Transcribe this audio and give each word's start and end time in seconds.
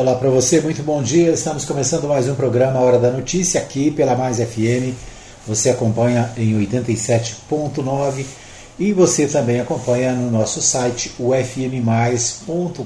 Olá 0.00 0.14
para 0.14 0.30
você, 0.30 0.62
muito 0.62 0.82
bom 0.82 1.02
dia. 1.02 1.30
Estamos 1.30 1.66
começando 1.66 2.08
mais 2.08 2.26
um 2.26 2.34
programa 2.34 2.80
Hora 2.80 2.98
da 2.98 3.10
Notícia 3.10 3.60
aqui 3.60 3.90
pela 3.90 4.14
Mais 4.14 4.38
FM. 4.38 4.94
Você 5.46 5.68
acompanha 5.68 6.32
em 6.38 6.58
87.9 6.58 8.24
e 8.78 8.94
você 8.94 9.26
também 9.26 9.60
acompanha 9.60 10.14
no 10.14 10.30
nosso 10.30 10.62
site 10.62 11.12
ufmmais.com.br. 11.18 12.80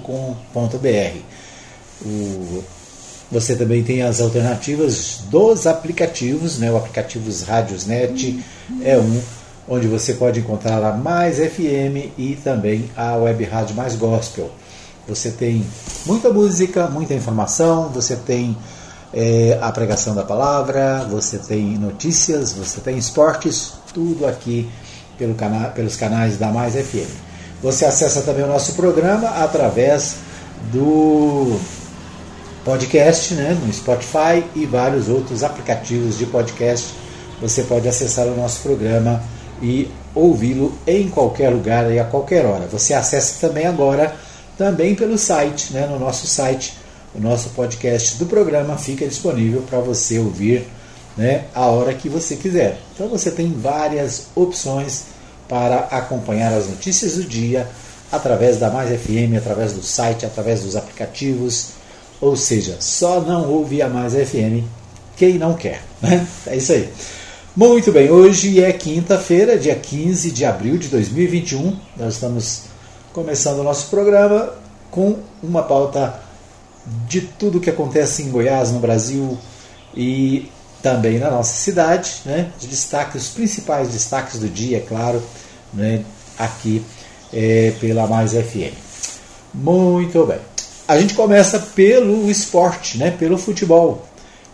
Você 3.31 3.55
também 3.55 3.85
tem 3.85 4.03
as 4.03 4.21
alternativas 4.21 5.21
dos 5.31 5.69
aplicativos, 5.69 6.59
né? 6.59 6.69
o 6.73 6.77
aplicativo 6.77 7.31
Rádiosnet 7.46 8.45
é 8.83 8.99
um, 8.99 9.23
onde 9.69 9.87
você 9.87 10.15
pode 10.15 10.41
encontrar 10.41 10.83
a 10.83 10.91
Mais 10.91 11.37
FM 11.37 12.11
e 12.18 12.37
também 12.43 12.90
a 12.96 13.15
Web 13.15 13.45
Rádio 13.45 13.76
Mais 13.76 13.95
Gospel. 13.95 14.51
Você 15.08 15.31
tem 15.31 15.64
muita 16.07 16.31
música, 16.31 16.86
muita 16.86 17.12
informação, 17.14 17.90
você 17.90 18.17
tem 18.17 18.57
é, 19.12 19.58
a 19.61 19.71
pregação 19.71 20.14
da 20.14 20.22
palavra, 20.22 21.07
você 21.11 21.39
tem 21.39 21.79
notícias, 21.79 22.53
você 22.53 22.81
tem 22.81 22.96
esportes, 22.96 23.75
tudo 23.93 24.26
aqui 24.26 24.68
pelo 25.18 25.35
cana 25.35 25.68
pelos 25.68 25.96
canais 25.96 26.39
da 26.39 26.48
Mais 26.48 26.75
FM. 26.75 27.11
Você 27.62 27.85
acessa 27.85 28.22
também 28.22 28.45
o 28.45 28.48
nosso 28.48 28.75
programa 28.75 29.29
através 29.29 30.17
do 30.72 31.59
podcast, 32.64 33.34
né, 33.34 33.56
no 33.62 33.73
Spotify 33.73 34.42
e 34.55 34.64
vários 34.64 35.09
outros 35.09 35.45
aplicativos 35.45 36.19
de 36.19 36.27
podcast. 36.27 36.95
Você 37.41 37.62
pode 37.62 37.86
acessar 37.86 38.27
o 38.27 38.36
nosso 38.36 38.61
programa 38.62 39.23
e 39.62 39.91
ouvi-lo 40.14 40.77
em 40.86 41.09
qualquer 41.09 41.50
lugar 41.50 41.91
e 41.91 41.98
a 41.98 42.05
qualquer 42.05 42.47
hora. 42.47 42.67
Você 42.73 42.95
acessa 42.95 43.47
também 43.47 43.67
agora 43.67 44.14
também 44.57 44.95
pelo 44.95 45.19
site, 45.19 45.73
né, 45.73 45.87
no 45.87 45.99
nosso 45.99 46.27
site, 46.27 46.75
o 47.15 47.21
nosso 47.21 47.51
podcast 47.51 48.17
do 48.17 48.27
programa 48.27 48.77
fica 48.77 49.07
disponível 49.07 49.63
para 49.63 49.79
você 49.79 50.19
ouvir 50.19 50.67
né, 51.17 51.45
a 51.55 51.67
hora 51.67 51.95
que 51.95 52.09
você 52.09 52.37
quiser. 52.37 52.79
Então 52.95 53.09
você 53.09 53.31
tem 53.31 53.53
várias 53.53 54.27
opções 54.35 55.05
para 55.49 55.81
acompanhar 55.91 56.53
as 56.53 56.69
notícias 56.69 57.15
do 57.15 57.25
dia 57.25 57.69
através 58.11 58.59
da 58.59 58.71
Mais 58.71 58.91
FM, 58.91 59.37
através 59.37 59.73
do 59.73 59.83
site, 59.83 60.27
através 60.27 60.63
dos 60.63 60.77
aplicativos. 60.77 61.71
Ou 62.21 62.37
seja, 62.37 62.77
só 62.81 63.21
não 63.21 63.51
ouve 63.51 63.83
a 63.83 63.89
Mais 63.89 64.15
FM 64.15 64.65
quem 65.17 65.39
não 65.39 65.55
quer. 65.55 65.83
Né? 66.03 66.27
É 66.47 66.57
isso 66.57 66.73
aí. 66.73 66.89
Muito 67.57 67.93
bem, 67.93 68.11
hoje 68.11 68.63
é 68.63 68.73
quinta-feira, 68.73 69.57
dia 69.57 69.75
15 69.77 70.33
de 70.33 70.45
abril 70.45 70.77
de 70.77 70.89
2021. 70.89 71.77
Nós 71.97 72.15
estamos 72.15 72.63
começando 73.15 73.61
o 73.61 73.62
nosso 73.62 73.87
programa 73.91 74.53
com 74.91 75.17
uma 75.41 75.62
pauta 75.62 76.20
de 77.07 77.20
tudo 77.20 77.61
que 77.61 77.70
acontece 77.70 78.23
em 78.25 78.29
Goiás, 78.29 78.73
no 78.73 78.81
Brasil 78.81 79.39
e 79.97 80.51
também 80.83 81.20
na 81.20 81.31
nossa 81.31 81.55
cidade, 81.55 82.23
né? 82.27 82.51
De 82.59 82.67
destaque, 82.67 83.17
os 83.17 83.29
principais 83.29 83.89
destaques 83.91 84.41
do 84.41 84.48
dia, 84.48 84.79
é 84.79 84.81
claro, 84.81 85.23
né? 85.73 86.05
aqui 86.37 86.85
é, 87.33 87.73
pela 87.81 88.09
Mais 88.09 88.33
FM. 88.33 88.75
Muito 89.55 90.27
bem. 90.27 90.41
A 90.89 90.98
gente 90.98 91.15
começa 91.15 91.61
pelo 91.61 92.29
esporte, 92.29 92.98
né? 92.98 93.12
pelo 93.12 93.39
futebol. 93.39 94.05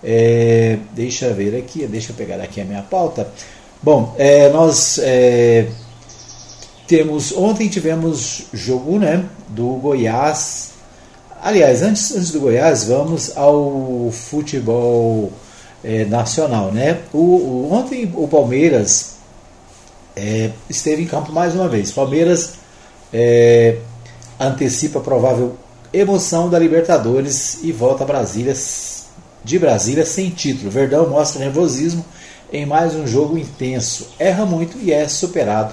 É, 0.04 0.76
deixa 0.92 1.26
eu 1.26 1.34
ver 1.34 1.56
aqui, 1.56 1.86
deixa 1.86 2.12
eu 2.12 2.16
pegar 2.16 2.36
aqui 2.36 2.60
a 2.60 2.64
minha 2.64 2.82
pauta. 2.82 3.26
Bom, 3.82 4.14
é, 4.18 4.50
nós 4.50 4.98
é, 5.02 5.66
temos 6.90 7.30
ontem 7.30 7.68
tivemos 7.68 8.46
jogo 8.52 8.98
né, 8.98 9.24
do 9.46 9.76
Goiás. 9.76 10.72
Aliás, 11.40 11.82
antes, 11.82 12.10
antes 12.10 12.32
do 12.32 12.40
Goiás, 12.40 12.82
vamos 12.82 13.36
ao 13.36 14.10
futebol 14.10 15.30
é, 15.84 16.04
nacional. 16.04 16.72
Né? 16.72 16.98
O, 17.12 17.18
o, 17.18 17.72
ontem 17.72 18.10
o 18.12 18.26
Palmeiras 18.26 19.18
é, 20.16 20.50
esteve 20.68 21.04
em 21.04 21.06
campo 21.06 21.30
mais 21.30 21.54
uma 21.54 21.68
vez. 21.68 21.92
Palmeiras 21.92 22.54
é, 23.12 23.76
antecipa 24.40 24.98
a 24.98 25.02
provável 25.02 25.54
emoção 25.92 26.50
da 26.50 26.58
Libertadores 26.58 27.60
e 27.62 27.70
volta 27.70 28.02
a 28.02 28.06
Brasília 28.06 28.54
de 29.44 29.58
Brasília 29.60 30.04
sem 30.04 30.28
título. 30.28 30.72
Verdão 30.72 31.08
mostra 31.08 31.38
nervosismo 31.38 32.04
em 32.52 32.66
mais 32.66 32.96
um 32.96 33.06
jogo 33.06 33.38
intenso. 33.38 34.08
Erra 34.18 34.44
muito 34.44 34.76
e 34.78 34.92
é 34.92 35.06
superado 35.06 35.72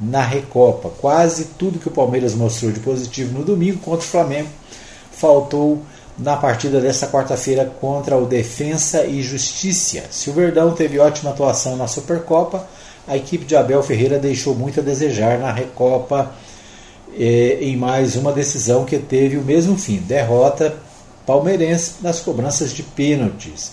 na 0.00 0.22
Recopa. 0.22 0.90
Quase 1.00 1.46
tudo 1.58 1.78
que 1.78 1.88
o 1.88 1.92
Palmeiras 1.92 2.34
mostrou 2.34 2.70
de 2.70 2.80
positivo 2.80 3.36
no 3.36 3.44
domingo 3.44 3.78
contra 3.78 4.06
o 4.06 4.08
Flamengo 4.08 4.48
faltou 5.10 5.82
na 6.16 6.36
partida 6.36 6.80
desta 6.80 7.06
quarta-feira 7.06 7.64
contra 7.80 8.16
o 8.16 8.26
Defensa 8.26 9.04
e 9.04 9.22
Justiça. 9.22 10.04
Se 10.10 10.30
o 10.30 10.32
Verdão 10.32 10.72
teve 10.72 10.98
ótima 10.98 11.30
atuação 11.30 11.76
na 11.76 11.86
Supercopa, 11.86 12.66
a 13.06 13.16
equipe 13.16 13.44
de 13.44 13.56
Abel 13.56 13.82
Ferreira 13.82 14.18
deixou 14.18 14.54
muito 14.54 14.80
a 14.80 14.82
desejar 14.82 15.38
na 15.38 15.52
Recopa 15.52 16.32
eh, 17.16 17.58
em 17.60 17.76
mais 17.76 18.16
uma 18.16 18.32
decisão 18.32 18.84
que 18.84 18.98
teve 18.98 19.36
o 19.36 19.42
mesmo 19.42 19.76
fim, 19.76 19.98
derrota 19.98 20.76
palmeirense 21.24 21.94
nas 22.00 22.20
cobranças 22.20 22.72
de 22.72 22.82
pênaltis, 22.82 23.72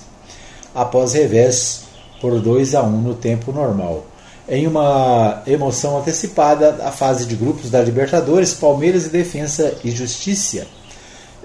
após 0.74 1.14
revés 1.14 1.84
por 2.20 2.40
2 2.40 2.76
a 2.76 2.84
1 2.84 3.02
no 3.02 3.14
tempo 3.14 3.52
normal 3.52 4.06
em 4.48 4.68
uma 4.68 5.42
emoção 5.48 5.98
antecipada 5.98 6.80
a 6.84 6.92
fase 6.92 7.26
de 7.26 7.36
grupos 7.36 7.70
da 7.70 7.82
Libertadores, 7.82 8.54
Palmeiras 8.54 9.08
e 9.08 9.10
Defensa 9.10 9.76
e 9.84 9.92
Justiça 9.92 10.68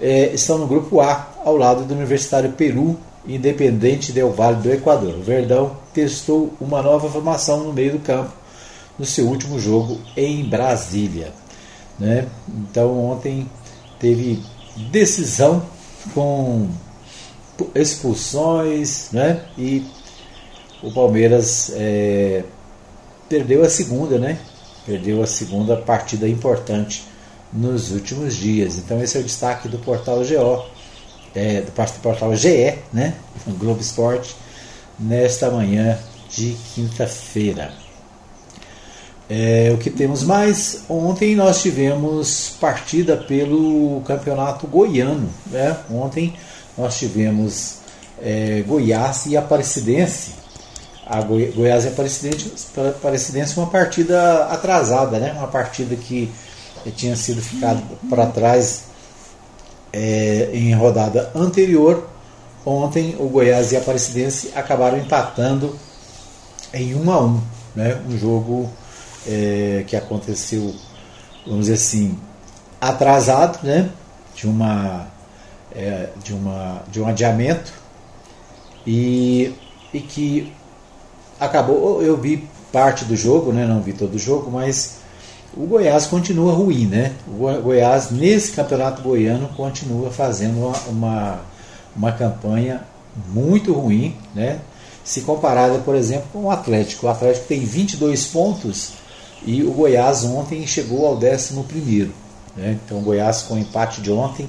é, 0.01 0.33
estão 0.33 0.57
no 0.57 0.67
grupo 0.67 0.99
A, 0.99 1.27
ao 1.45 1.55
lado 1.55 1.83
do 1.83 1.93
Universitário 1.93 2.51
Peru, 2.51 2.97
Independente 3.27 4.11
Del 4.11 4.31
Vale 4.31 4.57
do 4.57 4.71
Equador. 4.71 5.15
O 5.15 5.21
Verdão 5.21 5.77
testou 5.93 6.53
uma 6.59 6.81
nova 6.81 7.09
formação 7.09 7.63
no 7.63 7.71
meio 7.71 7.93
do 7.93 7.99
campo 7.99 8.33
no 8.97 9.05
seu 9.05 9.27
último 9.27 9.59
jogo 9.59 9.99
em 10.17 10.43
Brasília. 10.43 11.31
Né? 11.99 12.27
Então 12.49 13.11
ontem 13.11 13.47
teve 13.99 14.41
decisão 14.91 15.63
com 16.15 16.67
expulsões 17.75 19.09
né? 19.11 19.41
e 19.55 19.85
o 20.81 20.91
Palmeiras 20.91 21.71
é, 21.75 22.43
perdeu 23.31 23.63
a 23.63 23.69
segunda, 23.69 24.19
né? 24.19 24.37
Perdeu 24.85 25.23
a 25.23 25.25
segunda 25.25 25.77
partida 25.77 26.27
importante 26.27 27.05
nos 27.53 27.89
últimos 27.91 28.35
dias. 28.35 28.75
Então 28.77 29.01
esse 29.01 29.15
é 29.15 29.21
o 29.21 29.23
destaque 29.23 29.69
do 29.69 29.79
portal 29.79 30.17
GO, 30.17 30.65
é, 31.33 31.61
do 31.61 31.71
portal 31.71 32.35
GE, 32.35 32.77
né? 32.91 33.15
O 33.47 33.51
Globo 33.51 33.79
Esporte, 33.79 34.35
nesta 34.99 35.49
manhã 35.49 35.97
de 36.29 36.57
quinta-feira. 36.75 37.71
É, 39.29 39.71
o 39.73 39.77
que 39.77 39.89
temos 39.89 40.23
mais? 40.23 40.83
Ontem 40.89 41.33
nós 41.33 41.61
tivemos 41.61 42.57
partida 42.59 43.15
pelo 43.15 44.01
Campeonato 44.05 44.67
Goiano. 44.67 45.29
Né? 45.45 45.77
Ontem 45.89 46.33
nós 46.77 46.99
tivemos 46.99 47.77
é, 48.21 48.61
Goiás 48.67 49.25
e 49.27 49.37
Aparecidense 49.37 50.40
a 51.11 51.21
Goi 51.21 51.51
Goiás 51.51 51.83
e 51.83 51.89
a 51.89 51.91
Aparecidense 51.91 53.57
uma 53.57 53.67
partida 53.67 54.45
atrasada, 54.45 55.19
né? 55.19 55.33
uma 55.33 55.47
partida 55.47 55.93
que 55.93 56.31
tinha 56.95 57.17
sido 57.17 57.41
ficado 57.41 57.83
para 58.09 58.27
trás 58.27 58.85
é, 59.91 60.49
em 60.53 60.73
rodada 60.73 61.29
anterior. 61.35 62.07
Ontem 62.65 63.17
o 63.19 63.27
Goiás 63.27 63.73
e 63.73 63.75
a 63.75 63.79
Aparecidense 63.79 64.53
acabaram 64.55 64.97
empatando 64.97 65.77
em 66.73 66.95
1 66.95 67.11
a 67.11 67.21
1 67.21 67.41
né? 67.75 68.01
um 68.07 68.17
jogo 68.17 68.69
é, 69.27 69.83
que 69.85 69.97
aconteceu, 69.97 70.73
vamos 71.45 71.65
dizer 71.65 71.73
assim, 71.73 72.17
atrasado, 72.79 73.59
né? 73.63 73.89
de, 74.33 74.47
uma, 74.47 75.07
é, 75.75 76.07
de, 76.23 76.31
uma, 76.31 76.83
de 76.89 77.01
um 77.01 77.07
adiamento 77.07 77.73
e, 78.87 79.53
e 79.93 79.99
que 79.99 80.53
acabou. 81.41 82.01
Eu 82.03 82.15
vi 82.15 82.47
parte 82.71 83.03
do 83.03 83.15
jogo, 83.15 83.51
né? 83.51 83.65
não 83.65 83.81
vi 83.81 83.91
todo 83.91 84.15
o 84.15 84.19
jogo, 84.19 84.49
mas 84.51 84.97
o 85.57 85.65
Goiás 85.65 86.05
continua 86.05 86.53
ruim, 86.53 86.85
né? 86.85 87.13
O 87.27 87.61
Goiás, 87.61 88.11
nesse 88.11 88.53
campeonato 88.53 89.01
goiano, 89.01 89.49
continua 89.49 90.09
fazendo 90.11 90.59
uma, 90.59 90.77
uma, 90.87 91.39
uma 91.93 92.11
campanha 92.13 92.83
muito 93.33 93.73
ruim, 93.73 94.15
né? 94.33 94.59
Se 95.03 95.21
comparada, 95.21 95.79
por 95.79 95.95
exemplo, 95.95 96.27
com 96.31 96.43
o 96.45 96.51
Atlético. 96.51 97.07
O 97.07 97.09
Atlético 97.09 97.47
tem 97.47 97.59
22 97.65 98.27
pontos 98.27 98.93
e 99.45 99.63
o 99.63 99.71
Goiás 99.71 100.23
ontem 100.23 100.65
chegou 100.67 101.07
ao 101.07 101.15
11. 101.15 102.11
Né? 102.55 102.77
Então 102.85 102.99
o 102.99 103.01
Goiás, 103.01 103.41
com 103.41 103.55
o 103.55 103.57
empate 103.57 103.99
de 103.99 104.11
ontem, 104.11 104.47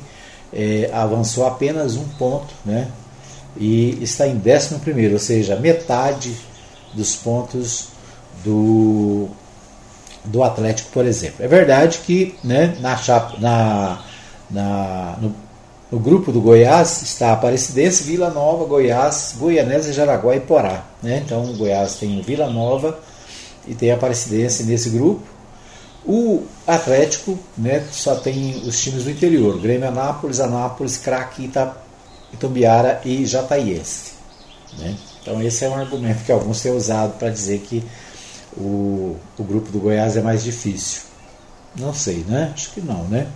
é, 0.53 0.91
avançou 0.93 1.47
apenas 1.47 1.97
um 1.97 2.05
ponto 2.19 2.53
né? 2.67 2.89
e 3.57 3.99
está 4.03 4.29
em 4.29 4.37
11, 4.37 5.13
ou 5.13 5.19
seja, 5.19 5.57
metade 5.57 6.37
dos 6.95 7.17
pontos 7.17 7.89
do, 8.45 9.29
do 10.25 10.43
Atlético, 10.43 10.91
por 10.93 11.05
exemplo. 11.05 11.45
É 11.45 11.49
verdade 11.49 11.99
que 11.99 12.35
né, 12.43 12.77
na, 12.81 12.97
chapa, 12.97 13.37
na, 13.39 14.03
na, 14.51 15.17
no, 15.21 15.35
No 15.91 15.99
grupo 15.99 16.33
do 16.33 16.41
Goiás 16.41 17.03
está 17.03 17.33
Aparecidense, 17.33 18.05
Vila 18.05 18.31
Nova, 18.31 18.65
Goiás, 18.65 19.35
Goianésia, 19.39 19.93
Jaraguá 19.93 20.37
e 20.37 20.41
Porá. 20.41 20.85
Né? 21.03 21.23
Então 21.25 21.45
o 21.45 21.57
Goiás 21.57 21.97
tem 21.97 22.21
Vila 22.23 22.49
Nova 22.49 22.99
e 23.67 23.75
tem 23.75 23.91
Aparecidense 23.91 24.65
nesse 24.65 24.91
grupo. 24.91 25.23
O 26.05 26.45
Atlético 26.67 27.39
né, 27.57 27.87
só 27.93 28.17
tem 28.17 28.63
os 28.67 28.81
times 28.81 29.05
do 29.05 29.11
interior: 29.11 29.61
Grêmio 29.61 29.87
Anápolis, 29.87 30.41
Anápolis, 30.41 30.97
Craque, 30.97 31.51
Itambiara 32.33 33.01
e 33.05 33.25
Jataiense. 33.25 34.13
Né? 34.79 34.97
Então 35.23 35.41
esse 35.43 35.65
é 35.65 35.69
um 35.69 35.77
argumento 35.77 36.25
que 36.25 36.33
alguns 36.33 36.61
têm 36.61 36.73
usado 36.73 37.17
para 37.19 37.31
dizer 37.31 37.61
que 37.61 37.83
o, 38.57 39.17
o 39.39 39.45
grupo 39.45 39.71
do 39.71 39.79
Goiás 39.79 40.17
é 40.17 40.23
mais 40.23 40.43
difícil. 40.43 41.03
Não 41.79 41.95
sei, 41.95 42.25
né? 42.29 42.51
Acho 42.53 42.73
que 42.73 42.81
não, 42.81 43.05
né? 43.05 43.29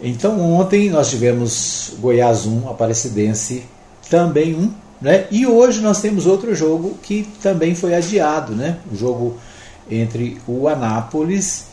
Então 0.00 0.40
ontem 0.40 0.90
nós 0.90 1.08
tivemos 1.08 1.94
Goiás 1.98 2.46
1, 2.46 2.68
Aparecidense 2.68 3.64
também 4.10 4.54
1, 4.54 4.74
né? 5.00 5.26
E 5.30 5.46
hoje 5.46 5.80
nós 5.80 6.00
temos 6.00 6.26
outro 6.26 6.54
jogo 6.54 6.98
que 7.02 7.26
também 7.42 7.74
foi 7.74 7.94
adiado, 7.94 8.54
né? 8.54 8.78
O 8.92 8.96
jogo 8.96 9.38
entre 9.90 10.40
o 10.46 10.68
Anápolis 10.68 11.66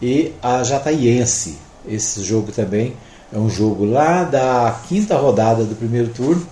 e 0.00 0.32
a 0.42 0.62
Jataiense. 0.62 1.56
Esse 1.86 2.22
jogo 2.22 2.52
também 2.52 2.94
é 3.32 3.38
um 3.38 3.48
jogo 3.48 3.84
lá 3.84 4.24
da 4.24 4.78
quinta 4.88 5.16
rodada 5.16 5.64
do 5.64 5.74
primeiro 5.74 6.08
turno. 6.08 6.46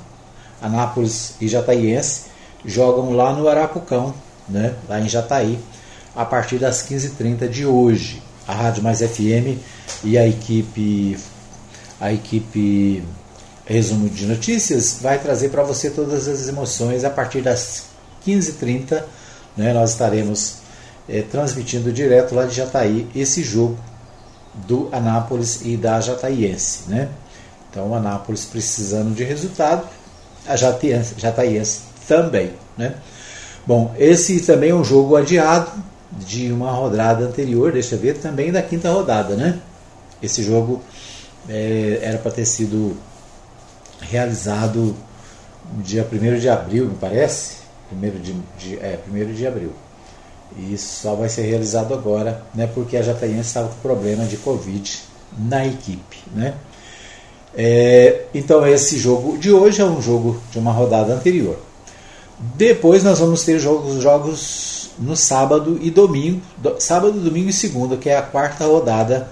Anápolis 0.61 1.35
e 1.41 1.49
Jataiense 1.49 2.31
jogam 2.65 3.13
lá 3.13 3.33
no 3.33 3.49
Arapucão, 3.49 4.15
né? 4.49 4.75
lá 4.89 5.01
em 5.01 5.09
Jataí, 5.09 5.59
a 6.15 6.25
partir 6.25 6.59
das 6.59 6.87
15h30 6.89 7.49
de 7.49 7.67
hoje. 7.67 8.23
A 8.47 8.55
Rádio 8.55 8.83
Mais 8.83 9.01
FM 9.01 9.59
e 10.03 10.19
a 10.19 10.27
equipe, 10.27 11.17
a 12.01 12.13
equipe 12.13 13.05
Resumo 13.65 14.09
de 14.09 14.27
Notícias 14.27 14.99
vai 15.01 15.19
trazer 15.21 15.51
para 15.51 15.63
você 15.63 15.91
todas 15.91 16.27
as 16.27 16.49
emoções 16.49 17.05
a 17.05 17.11
partir 17.11 17.43
das 17.43 17.85
15h30. 18.27 19.05
Né? 19.57 19.73
Nós 19.73 19.91
estaremos 19.91 20.57
é, 21.09 21.23
transmitindo 21.23 21.93
direto 21.93 22.35
lá 22.35 22.45
de 22.45 22.57
Jataí 22.57 23.07
esse 23.15 23.45
jogo 23.45 23.79
do 24.67 24.89
Anápolis 24.91 25.61
e 25.65 25.77
da 25.77 26.01
Jataiense. 26.01 26.89
Né? 26.89 27.09
Então, 27.71 27.91
o 27.91 27.95
Anápolis 27.95 28.45
precisando 28.45 29.15
de 29.15 29.23
resultado, 29.23 29.87
a 30.47 30.57
Jataiense, 30.57 31.15
Jataiense 31.17 31.83
também. 32.07 32.53
Né? 32.77 32.95
Bom, 33.67 33.95
esse 33.99 34.41
também 34.41 34.71
é 34.71 34.75
um 34.75 34.85
jogo 34.85 35.17
adiado 35.17 35.71
de 36.13 36.51
uma 36.51 36.71
rodada 36.71 37.25
anterior, 37.25 37.73
deixa 37.73 37.95
eu 37.95 37.99
ver, 37.99 38.19
também 38.19 38.51
da 38.51 38.63
quinta 38.63 38.91
rodada. 38.91 39.35
Né? 39.35 39.59
Esse 40.23 40.43
jogo 40.43 40.83
é, 41.49 42.01
era 42.03 42.19
para 42.19 42.33
ter 42.33 42.45
sido 42.45 42.97
realizado 44.01 44.97
dia 45.79 46.07
1 46.11 46.39
de 46.39 46.49
abril, 46.49 46.87
me 46.87 46.97
parece. 46.97 47.61
1 47.93 48.01
de, 48.21 48.35
de, 48.59 48.77
é, 48.77 48.99
1 49.09 49.35
de 49.35 49.47
abril. 49.47 49.73
E 50.59 50.77
só 50.77 51.15
vai 51.15 51.29
ser 51.29 51.43
realizado 51.43 51.95
agora, 51.95 52.43
né, 52.55 52.69
porque 52.75 52.97
a 52.97 53.03
Jataiense 53.03 53.49
estava 53.49 53.69
com 53.69 53.77
problema 53.77 54.25
de 54.25 54.37
Covid 54.37 55.03
na 55.39 55.65
equipe. 55.65 56.19
Né? 56.35 56.55
É, 57.55 58.27
então 58.33 58.67
esse 58.67 58.99
jogo 58.99 59.37
de 59.37 59.53
hoje 59.53 59.81
é 59.81 59.85
um 59.85 60.01
jogo 60.01 60.41
de 60.51 60.59
uma 60.59 60.73
rodada 60.73 61.13
anterior. 61.13 61.57
Depois 62.39 63.05
nós 63.05 63.19
vamos 63.19 63.45
ter 63.45 63.59
jogos, 63.59 64.03
jogos 64.03 64.91
no 64.99 65.17
sábado 65.17 65.79
e 65.81 65.91
domingo, 65.91 66.41
sábado, 66.79 67.13
domingo 67.13 67.51
e 67.51 67.53
segunda, 67.53 67.97
que 67.97 68.09
é 68.09 68.17
a 68.17 68.23
quarta 68.23 68.67
rodada 68.67 69.29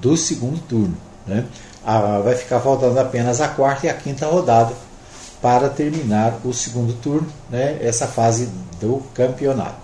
do 0.00 0.16
segundo 0.16 0.60
turno. 0.60 0.96
Né? 1.26 1.46
Ah, 1.84 2.20
vai 2.22 2.34
ficar 2.34 2.60
faltando 2.60 2.98
apenas 2.98 3.40
a 3.40 3.48
quarta 3.48 3.86
e 3.86 3.90
a 3.90 3.94
quinta 3.94 4.26
rodada 4.26 4.74
para 5.40 5.68
terminar 5.68 6.38
o 6.44 6.52
segundo 6.52 6.92
turno, 6.94 7.26
né? 7.50 7.78
essa 7.80 8.06
fase 8.06 8.48
do 8.80 9.02
campeonato. 9.14 9.82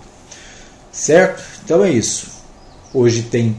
Certo? 0.91 1.41
Então 1.63 1.83
é 1.83 1.91
isso. 1.91 2.27
Hoje 2.93 3.23
tem 3.23 3.57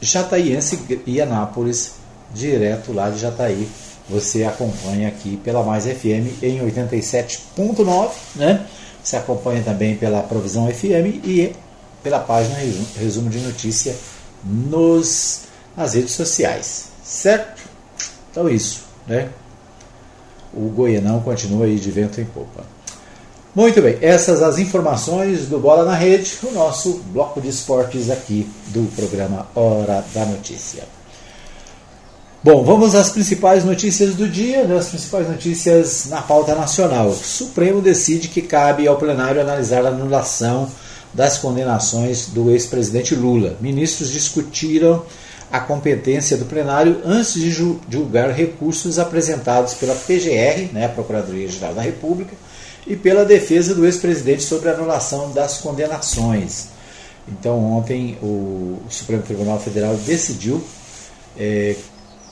Jataiense 0.00 1.02
e 1.06 1.20
Anápolis, 1.20 1.95
direto 2.34 2.92
lá 2.92 3.10
de 3.10 3.18
Jataí. 3.18 3.68
Você 4.08 4.44
acompanha 4.44 5.08
aqui 5.08 5.36
pela 5.38 5.64
Mais 5.64 5.84
FM 5.84 6.42
em 6.42 6.60
87.9, 6.60 8.10
né? 8.36 8.66
Você 9.02 9.16
acompanha 9.16 9.62
também 9.62 9.96
pela 9.96 10.22
Provisão 10.22 10.68
FM 10.72 11.24
e 11.24 11.52
pela 12.02 12.20
página 12.20 12.56
Resumo 12.96 13.28
de 13.28 13.40
Notícia 13.40 13.96
nos, 14.44 15.42
nas 15.76 15.94
redes 15.94 16.12
sociais. 16.12 16.86
Certo? 17.02 17.62
Então 18.30 18.48
isso, 18.48 18.82
né? 19.06 19.30
O 20.52 20.68
Goianão 20.68 21.20
continua 21.20 21.66
aí 21.66 21.76
de 21.76 21.90
vento 21.90 22.20
em 22.20 22.24
popa. 22.24 22.64
Muito 23.54 23.80
bem, 23.80 23.96
essas 24.02 24.42
as 24.42 24.58
informações 24.58 25.46
do 25.46 25.58
Bola 25.58 25.84
na 25.84 25.94
Rede, 25.94 26.38
o 26.42 26.50
nosso 26.50 27.00
bloco 27.06 27.40
de 27.40 27.48
esportes 27.48 28.10
aqui 28.10 28.46
do 28.66 28.86
programa 28.94 29.48
Hora 29.54 30.04
da 30.12 30.26
Notícia. 30.26 30.84
Bom, 32.46 32.62
vamos 32.62 32.94
às 32.94 33.10
principais 33.10 33.64
notícias 33.64 34.14
do 34.14 34.28
dia, 34.28 34.62
né? 34.62 34.78
as 34.78 34.90
principais 34.90 35.28
notícias 35.28 36.06
na 36.06 36.22
pauta 36.22 36.54
nacional. 36.54 37.08
O 37.08 37.12
Supremo 37.12 37.80
decide 37.80 38.28
que 38.28 38.40
cabe 38.40 38.86
ao 38.86 38.96
plenário 38.96 39.40
analisar 39.40 39.84
a 39.84 39.88
anulação 39.88 40.70
das 41.12 41.38
condenações 41.38 42.26
do 42.28 42.52
ex-presidente 42.52 43.16
Lula. 43.16 43.56
Ministros 43.60 44.12
discutiram 44.12 45.02
a 45.50 45.58
competência 45.58 46.36
do 46.36 46.44
plenário 46.44 47.00
antes 47.04 47.34
de 47.34 47.50
julgar 47.50 48.30
recursos 48.30 49.00
apresentados 49.00 49.74
pela 49.74 49.96
PGR, 49.96 50.72
né, 50.72 50.86
Procuradoria-Geral 50.86 51.74
da 51.74 51.82
República, 51.82 52.36
e 52.86 52.94
pela 52.94 53.24
defesa 53.24 53.74
do 53.74 53.84
ex-presidente 53.84 54.44
sobre 54.44 54.68
a 54.68 54.72
anulação 54.72 55.32
das 55.32 55.58
condenações. 55.58 56.68
Então, 57.26 57.58
ontem, 57.72 58.16
o 58.22 58.78
Supremo 58.88 59.24
Tribunal 59.24 59.58
Federal 59.58 59.96
decidiu, 59.96 60.62
é, 61.36 61.74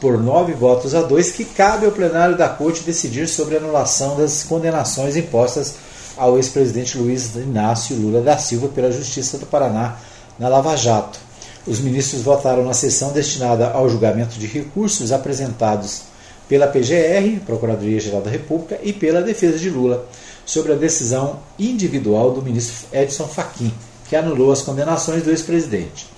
por 0.04 0.22
nove 0.22 0.52
votos 0.52 0.94
a 0.94 1.00
dois, 1.00 1.32
que 1.32 1.46
cabe 1.46 1.86
ao 1.86 1.92
plenário 1.92 2.36
da 2.36 2.46
Corte 2.46 2.82
decidir 2.82 3.26
sobre 3.26 3.54
a 3.54 3.58
anulação 3.58 4.18
das 4.18 4.42
condenações 4.42 5.16
impostas 5.16 5.76
ao 6.14 6.36
ex-presidente 6.36 6.98
Luiz 6.98 7.34
Inácio 7.36 7.96
Lula 7.96 8.20
da 8.20 8.36
Silva 8.36 8.68
pela 8.68 8.92
Justiça 8.92 9.38
do 9.38 9.46
Paraná 9.46 9.96
na 10.38 10.46
Lava 10.46 10.76
Jato. 10.76 11.18
Os 11.66 11.80
ministros 11.80 12.20
votaram 12.20 12.62
na 12.66 12.74
sessão 12.74 13.12
destinada 13.12 13.70
ao 13.70 13.88
julgamento 13.88 14.38
de 14.38 14.46
recursos 14.46 15.10
apresentados 15.10 16.02
pela 16.50 16.66
PGR, 16.66 17.40
Procuradoria-Geral 17.46 18.20
da 18.20 18.28
República, 18.28 18.78
e 18.82 18.92
pela 18.92 19.22
defesa 19.22 19.58
de 19.58 19.70
Lula 19.70 20.06
sobre 20.44 20.74
a 20.74 20.76
decisão 20.76 21.38
individual 21.58 22.30
do 22.30 22.42
ministro 22.42 22.88
Edson 22.92 23.26
Fachin, 23.26 23.72
que 24.06 24.14
anulou 24.14 24.52
as 24.52 24.60
condenações 24.60 25.22
do 25.22 25.30
ex-presidente. 25.30 26.12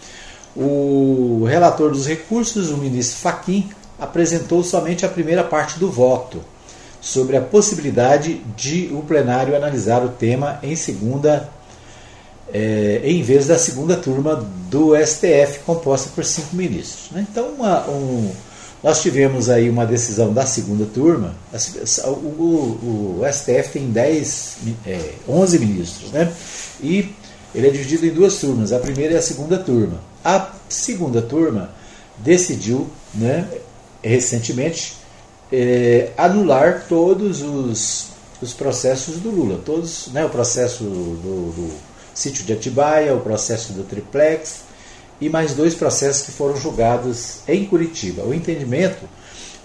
O 0.57 1.45
relator 1.47 1.91
dos 1.91 2.07
recursos, 2.07 2.71
o 2.71 2.79
ministro 2.79 3.19
Fachin, 3.19 3.69
apresentou 3.99 4.63
somente 4.63 5.05
a 5.05 5.09
primeira 5.09 5.43
parte 5.43 5.79
do 5.79 5.91
voto, 5.91 6.41
sobre 7.01 7.37
a 7.37 7.41
possibilidade 7.41 8.41
de 8.57 8.91
o 8.93 9.03
plenário 9.03 9.55
analisar 9.55 10.05
o 10.05 10.09
tema 10.09 10.59
em 10.63 10.75
segunda, 10.75 11.49
é, 12.53 13.01
em 13.05 13.23
vez 13.23 13.47
da 13.47 13.59
segunda 13.59 13.97
turma 13.97 14.45
do 14.69 14.93
STF, 14.97 15.61
composta 15.65 16.11
por 16.15 16.25
cinco 16.25 16.57
ministros. 16.57 17.11
Né? 17.13 17.27
Então, 17.31 17.49
uma, 17.51 17.89
um, 17.89 18.33
nós 18.83 19.01
tivemos 19.01 19.49
aí 19.49 19.71
uma 19.71 19.87
decisão 19.87 20.33
da 20.33 20.45
segunda 20.45 20.85
turma, 20.85 21.35
o, 22.05 22.09
o, 22.09 23.21
o 23.21 23.33
STF 23.33 23.71
tem 23.73 23.91
10, 23.91 24.57
é, 24.87 25.11
11 25.29 25.59
ministros, 25.59 26.11
né? 26.11 26.33
e 26.81 27.15
ele 27.55 27.69
é 27.69 27.71
dividido 27.71 28.05
em 28.05 28.11
duas 28.11 28.37
turmas, 28.39 28.73
a 28.73 28.79
primeira 28.79 29.15
e 29.15 29.17
a 29.17 29.23
segunda 29.23 29.59
turma. 29.59 30.01
A 30.25 30.51
segunda 30.69 31.23
turma 31.23 31.71
decidiu, 32.19 32.89
né, 33.15 33.47
recentemente, 34.07 34.95
é, 35.53 36.11
anular 36.17 36.87
todos 36.89 37.43
os, 37.43 38.09
os 38.41 38.53
processos 38.53 39.17
do 39.17 39.31
Lula, 39.31 39.61
todos, 39.65 40.09
né, 40.09 40.25
o 40.25 40.31
processo 40.31 40.85
do, 40.85 41.53
do 41.53 41.73
sítio 42.15 42.45
de 42.45 42.53
Atibaia, 42.53 43.15
o 43.15 43.21
processo 43.21 43.73
do 43.73 43.85
triplex, 43.85 44.61
e 45.21 45.29
mais 45.29 45.55
dois 45.55 45.75
processos 45.75 46.27
que 46.27 46.33
foram 46.33 46.57
julgados 46.57 47.39
em 47.49 47.65
Curitiba. 47.65 48.23
O 48.23 48.35
entendimento, 48.35 49.09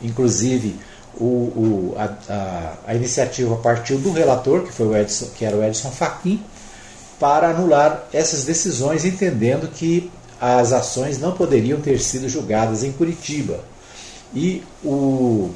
inclusive, 0.01 0.75
o, 1.15 1.25
o, 1.25 1.95
a, 1.97 2.15
a, 2.29 2.73
a, 2.87 2.95
iniciativa 2.95 3.55
partiu 3.57 3.97
do 3.97 4.11
relator, 4.11 4.63
que, 4.63 4.71
foi 4.71 4.87
o 4.87 4.95
Edson, 4.95 5.27
que 5.35 5.43
era 5.43 5.55
o 5.55 5.63
Edson 5.63 5.91
Fachin, 5.91 6.41
para 7.19 7.49
anular 7.49 8.05
essas 8.13 8.45
decisões, 8.45 9.05
entendendo 9.05 9.67
que 9.67 10.09
as 10.39 10.73
ações 10.73 11.19
não 11.19 11.33
poderiam 11.33 11.79
ter 11.79 11.99
sido 11.99 12.27
julgadas 12.27 12.83
em 12.83 12.91
Curitiba. 12.91 13.59
E 14.33 14.63
o, 14.83 15.49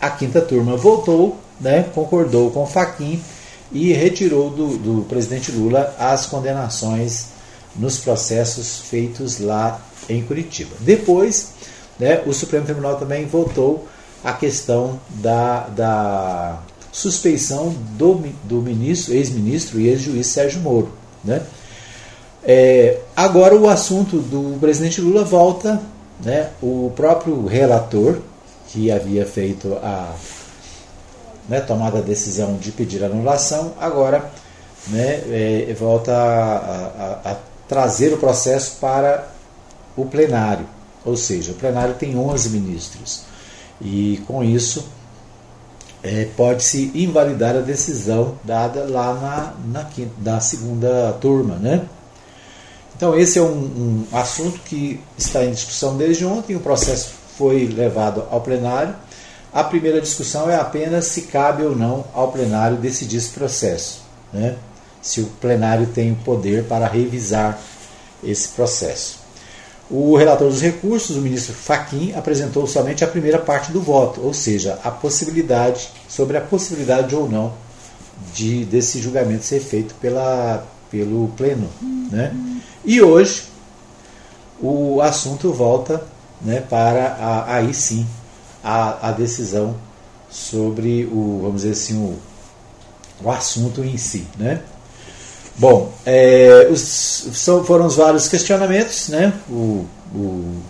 a 0.00 0.10
quinta 0.10 0.40
turma 0.40 0.76
voltou, 0.76 1.36
né, 1.60 1.84
concordou 1.94 2.50
com 2.50 2.62
o 2.62 2.66
Fachin 2.66 3.20
e 3.72 3.92
retirou 3.92 4.50
do, 4.50 4.76
do 4.78 5.04
presidente 5.04 5.50
Lula 5.50 5.94
as 5.98 6.26
condenações 6.26 7.28
nos 7.74 7.98
processos 7.98 8.80
feitos 8.80 9.38
lá 9.38 9.80
em 10.08 10.22
Curitiba. 10.22 10.74
Depois, 10.80 11.52
né, 11.98 12.22
o 12.26 12.32
Supremo 12.32 12.64
Tribunal 12.64 12.96
também 12.96 13.26
votou 13.26 13.86
a 14.24 14.32
questão 14.32 14.98
da, 15.10 15.68
da 15.68 16.58
suspeição 16.90 17.74
do, 17.98 18.22
do 18.44 18.62
ministro, 18.62 19.14
ex-ministro 19.14 19.78
e 19.78 19.88
ex-juiz 19.88 20.26
Sérgio 20.26 20.60
Moro. 20.60 20.90
Né? 21.22 21.42
É, 22.42 23.00
agora 23.14 23.54
o 23.54 23.68
assunto 23.68 24.18
do 24.18 24.58
presidente 24.58 25.00
Lula 25.00 25.24
volta, 25.24 25.82
né? 26.24 26.50
o 26.62 26.92
próprio 26.94 27.46
relator, 27.46 28.18
que 28.68 28.90
havia 28.90 29.24
feito 29.24 29.74
a 29.82 30.14
né, 31.48 31.60
tomada 31.60 31.98
a 31.98 32.02
decisão 32.02 32.56
de 32.56 32.72
pedir 32.72 33.04
anulação, 33.04 33.72
agora 33.80 34.30
né, 34.88 35.22
é, 35.30 35.76
volta 35.78 36.12
a, 36.12 37.30
a, 37.30 37.32
a 37.32 37.36
trazer 37.68 38.12
o 38.12 38.18
processo 38.18 38.76
para 38.80 39.28
o 39.96 40.04
plenário. 40.04 40.66
Ou 41.04 41.16
seja, 41.16 41.52
o 41.52 41.54
plenário 41.54 41.94
tem 41.94 42.16
11 42.16 42.50
ministros. 42.50 43.22
E 43.80 44.22
com 44.26 44.42
isso 44.42 44.88
é, 46.02 46.26
pode-se 46.36 46.90
invalidar 46.94 47.56
a 47.56 47.60
decisão 47.60 48.34
dada 48.42 48.84
lá 48.88 49.14
na, 49.14 49.82
na, 49.82 49.90
na 50.22 50.40
segunda 50.40 51.12
turma. 51.20 51.56
Né? 51.56 51.82
Então, 52.96 53.16
esse 53.16 53.38
é 53.38 53.42
um, 53.42 54.06
um 54.10 54.16
assunto 54.16 54.58
que 54.60 54.98
está 55.18 55.44
em 55.44 55.50
discussão 55.50 55.96
desde 55.98 56.24
ontem. 56.24 56.56
O 56.56 56.60
processo 56.60 57.10
foi 57.36 57.66
levado 57.66 58.24
ao 58.30 58.40
plenário. 58.40 58.94
A 59.52 59.62
primeira 59.62 60.00
discussão 60.00 60.50
é 60.50 60.56
apenas 60.56 61.04
se 61.06 61.22
cabe 61.22 61.62
ou 61.62 61.76
não 61.76 62.04
ao 62.14 62.32
plenário 62.32 62.78
decidir 62.78 63.18
esse 63.18 63.30
processo. 63.30 64.02
Né? 64.32 64.56
Se 65.02 65.20
o 65.20 65.26
plenário 65.26 65.86
tem 65.88 66.12
o 66.12 66.16
poder 66.16 66.64
para 66.64 66.86
revisar 66.86 67.58
esse 68.24 68.48
processo. 68.48 69.18
O 69.90 70.16
relator 70.16 70.48
dos 70.48 70.60
recursos, 70.60 71.16
o 71.16 71.20
ministro 71.20 71.54
Faquim, 71.54 72.12
apresentou 72.14 72.66
somente 72.66 73.04
a 73.04 73.06
primeira 73.06 73.38
parte 73.38 73.70
do 73.70 73.80
voto, 73.80 74.20
ou 74.20 74.34
seja, 74.34 74.80
a 74.82 74.90
possibilidade, 74.90 75.90
sobre 76.08 76.36
a 76.36 76.40
possibilidade 76.40 77.14
ou 77.14 77.28
não 77.28 77.52
de 78.34 78.64
desse 78.64 79.00
julgamento 79.00 79.44
ser 79.44 79.60
feito 79.60 79.94
pela, 80.00 80.66
pelo 80.90 81.28
pleno. 81.36 81.68
Né? 82.10 82.34
E 82.84 83.00
hoje 83.02 83.44
o 84.60 85.00
assunto 85.00 85.52
volta 85.52 86.02
né, 86.40 86.60
para 86.60 87.08
a, 87.08 87.54
aí 87.56 87.74
sim 87.74 88.06
a, 88.62 89.08
a 89.08 89.12
decisão 89.12 89.76
sobre 90.28 91.04
o, 91.04 91.40
vamos 91.42 91.62
dizer 91.62 91.72
assim, 91.72 91.96
o, 91.96 92.18
o 93.22 93.30
assunto 93.30 93.82
em 93.84 93.96
si. 93.96 94.26
Né? 94.38 94.60
Bom, 95.58 95.92
é, 96.04 96.68
os, 96.70 96.80
são, 96.80 97.64
foram 97.64 97.86
os 97.86 97.96
vários 97.96 98.28
questionamentos, 98.28 99.08
né? 99.08 99.32
O, 99.48 99.86
o 100.14 100.62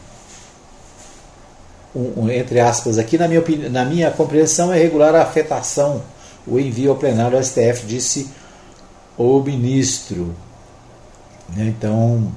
um, 1.96 2.25
um, 2.25 2.30
entre 2.30 2.61
aspas 2.61 2.99
aqui, 2.99 3.16
na 3.18 3.26
minha, 3.26 3.40
opinião, 3.40 3.70
na 3.70 3.85
minha 3.85 4.11
compreensão, 4.11 4.73
é 4.73 4.78
regular 4.78 5.14
a 5.14 5.23
afetação, 5.23 6.02
o 6.46 6.58
envio 6.61 6.90
ao 6.90 6.96
plenário 6.96 7.37
do 7.37 7.44
STF, 7.44 7.87
disse 7.87 8.28
o 9.16 9.40
ministro. 9.40 10.35
Né? 11.54 11.75
Então, 11.76 12.32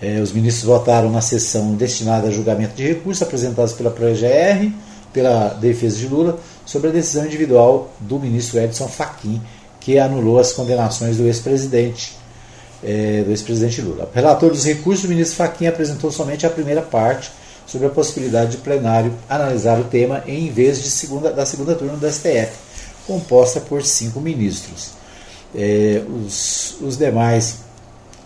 é, 0.00 0.20
os 0.20 0.32
ministros 0.32 0.64
votaram 0.64 1.10
na 1.10 1.20
sessão 1.20 1.74
destinada 1.74 2.28
a 2.28 2.30
julgamento 2.30 2.74
de 2.74 2.86
recursos 2.86 3.22
apresentados 3.22 3.72
pela 3.72 3.90
PGR, 3.90 4.72
pela 5.12 5.48
defesa 5.54 5.98
de 5.98 6.06
Lula, 6.06 6.38
sobre 6.64 6.90
a 6.90 6.92
decisão 6.92 7.26
individual 7.26 7.90
do 8.00 8.18
ministro 8.18 8.60
Edson 8.60 8.88
Fachin 8.88 9.40
que 9.80 9.98
anulou 9.98 10.38
as 10.38 10.52
condenações 10.52 11.16
do 11.16 11.26
ex-presidente 11.26 12.14
é, 12.84 13.22
do 13.24 13.30
ex-presidente 13.30 13.80
Lula. 13.80 14.10
Relator 14.14 14.50
dos 14.50 14.64
recursos, 14.66 15.04
o 15.04 15.08
ministro 15.08 15.36
Fachin 15.36 15.66
apresentou 15.66 16.12
somente 16.12 16.46
a 16.46 16.50
primeira 16.50 16.82
parte 16.82 17.30
sobre 17.66 17.86
a 17.86 17.90
possibilidade 17.90 18.52
de 18.52 18.56
plenário 18.58 19.14
analisar 19.28 19.80
o 19.80 19.84
tema 19.84 20.22
em 20.26 20.50
vez 20.50 20.82
de 20.82 20.90
segunda, 20.90 21.30
da 21.32 21.46
segunda 21.46 21.74
turma 21.74 21.96
do 21.96 22.10
STF, 22.10 22.52
composta 23.06 23.60
por 23.60 23.82
cinco 23.82 24.20
ministros. 24.20 24.97
É, 25.54 26.02
os, 26.24 26.76
os 26.80 26.96
demais 26.96 27.58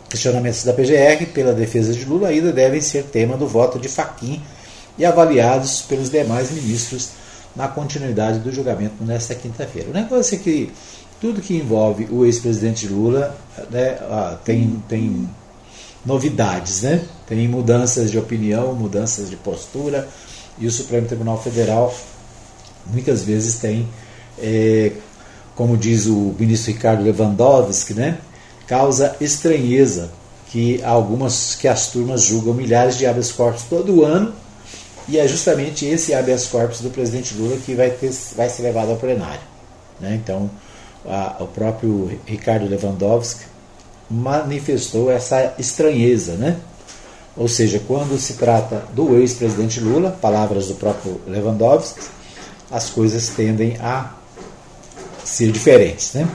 questionamentos 0.09 0.65
da 0.65 0.73
PGR 0.73 1.27
pela 1.33 1.53
defesa 1.53 1.93
de 1.93 2.05
Lula 2.05 2.29
ainda 2.29 2.53
devem 2.53 2.81
ser 2.81 3.05
tema 3.05 3.37
do 3.37 3.47
voto 3.47 3.79
de 3.79 3.89
Fachin 3.89 4.43
e 4.99 5.05
avaliados 5.05 5.83
pelos 5.83 6.11
demais 6.11 6.51
ministros 6.51 7.11
na 7.57 7.69
continuidade 7.69 8.39
do 8.41 8.53
julgamento 8.53 9.03
nesta 9.05 9.35
quinta-feira. 9.35 9.91
O 9.91 9.93
negócio 9.93 10.35
é 10.35 10.39
que 10.39 10.73
tudo 11.21 11.41
que 11.41 11.55
envolve 11.55 12.09
o 12.11 12.25
ex-presidente 12.25 12.89
Lula 12.89 13.37
né, 13.71 13.97
tem, 14.45 14.83
tem 14.89 15.29
novidades, 16.05 16.83
né? 16.83 17.05
tem 17.27 17.47
mudanças 17.47 18.11
de 18.11 18.19
opinião, 18.19 18.75
mudanças 18.75 19.31
de 19.31 19.37
postura, 19.37 20.09
e 20.59 20.67
o 20.67 20.71
Supremo 20.71 21.07
Tribunal 21.07 21.41
Federal 21.41 21.95
muitas 22.87 23.23
vezes 23.23 23.57
tem, 23.57 23.89
é, 24.39 24.93
como 25.63 25.77
diz 25.77 26.07
o 26.07 26.35
ministro 26.37 26.73
Ricardo 26.73 27.05
Lewandowski, 27.05 27.95
né, 27.95 28.19
causa 28.67 29.15
estranheza 29.21 30.11
que 30.49 30.83
algumas 30.83 31.55
que 31.55 31.69
as 31.69 31.87
turmas 31.87 32.23
julgam 32.23 32.53
milhares 32.53 32.99
de 32.99 33.07
habeas 33.07 33.31
corpus 33.31 33.63
todo 33.71 34.05
ano 34.05 34.35
e 35.07 35.21
é 35.21 35.29
justamente 35.29 35.87
esse 35.87 36.15
habeas 36.15 36.49
corpus 36.49 36.81
do 36.81 36.91
presidente 36.91 37.33
Lula 37.35 37.57
que 37.59 37.77
vai, 37.77 37.91
ter, 37.91 38.11
vai 38.35 38.51
ser 38.51 38.63
levado 38.63 38.91
ao 38.91 38.97
plenário. 38.97 39.39
Né? 40.01 40.21
Então, 40.21 40.51
a, 41.07 41.37
o 41.39 41.47
próprio 41.47 42.11
Ricardo 42.27 42.69
Lewandowski 42.69 43.45
manifestou 44.11 45.13
essa 45.13 45.55
estranheza, 45.61 46.33
né? 46.35 46.57
Ou 47.37 47.47
seja, 47.47 47.81
quando 47.87 48.19
se 48.19 48.35
trata 48.35 48.83
do 48.93 49.17
ex-presidente 49.17 49.79
Lula, 49.79 50.11
palavras 50.11 50.67
do 50.67 50.75
próprio 50.75 51.21
Lewandowski, 51.25 52.01
as 52.69 52.91
coisas 52.91 53.29
tendem 53.29 53.77
a 53.81 54.22
ser 55.25 55.51
diferentes, 55.51 56.13
né? 56.15 56.29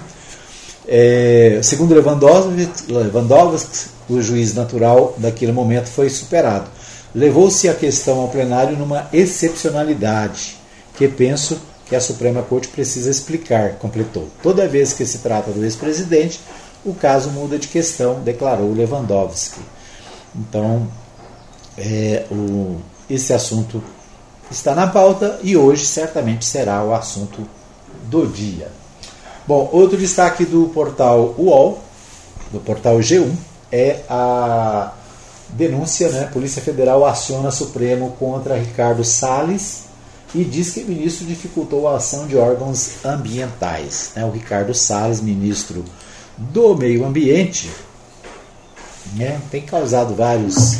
É, 0.88 1.60
segundo 1.62 1.94
Lewandowski, 1.94 2.70
Lewandowski, 2.88 3.89
o 4.10 4.22
juiz 4.22 4.53
natural 4.53 5.13
daquele 5.17 5.51
momento 5.51 5.89
foi 5.89 6.10
superado. 6.10 6.70
Levou-se 7.13 7.67
a 7.67 7.74
questão 7.74 8.20
ao 8.20 8.29
plenário 8.29 8.77
numa 8.77 9.10
excepcionalidade, 9.12 10.56
que 10.96 11.08
penso 11.08 11.60
que 11.88 11.96
a 11.96 12.01
Suprema 12.01 12.41
Corte 12.41 12.67
precisa 12.70 13.10
explicar, 13.10 13.74
completou. 13.74 14.29
Toda 14.41 14.67
vez 14.67 14.94
que 14.94 15.06
se 15.06 15.20
trata 15.20 15.51
do 15.51 15.63
ex-presidente, 15.63 16.39
o 16.86 16.94
caso 16.94 17.32
muda 17.32 17.58
de 17.58 17.67
questão, 17.67 18.22
declarou 18.22 18.74
Lewandowski. 18.74 19.60
Então, 20.36 20.88
é, 21.77 22.25
o, 22.32 22.77
esse 23.10 23.34
assunto 23.34 23.84
está 24.50 24.74
na 24.74 24.88
pauta 24.88 25.39
e 25.44 25.58
hoje 25.58 25.86
certamente 25.86 26.46
será 26.46 26.84
o 26.84 26.94
assunto 26.94 27.48
do 28.07 28.25
dia. 28.25 28.71
Bom, 29.47 29.69
outro 29.71 29.97
destaque 29.97 30.45
do 30.45 30.69
portal 30.73 31.33
UOL, 31.37 31.81
do 32.51 32.59
portal 32.59 32.97
G1, 32.97 33.31
é 33.71 34.01
a 34.09 34.93
denúncia, 35.49 36.09
né? 36.09 36.29
Polícia 36.31 36.61
Federal 36.61 37.05
aciona 37.05 37.51
Supremo 37.51 38.11
contra 38.19 38.57
Ricardo 38.57 39.03
Salles 39.03 39.87
e 40.35 40.43
diz 40.43 40.71
que 40.71 40.81
o 40.81 40.87
ministro 40.87 41.25
dificultou 41.25 41.87
a 41.87 41.95
ação 41.95 42.27
de 42.27 42.35
órgãos 42.35 43.05
ambientais. 43.05 44.11
Né? 44.15 44.25
O 44.25 44.31
Ricardo 44.31 44.73
Salles, 44.73 45.21
ministro 45.21 45.85
do 46.37 46.75
Meio 46.75 47.05
Ambiente, 47.05 47.69
né? 49.15 49.39
tem 49.49 49.61
causado 49.61 50.13
vários 50.13 50.77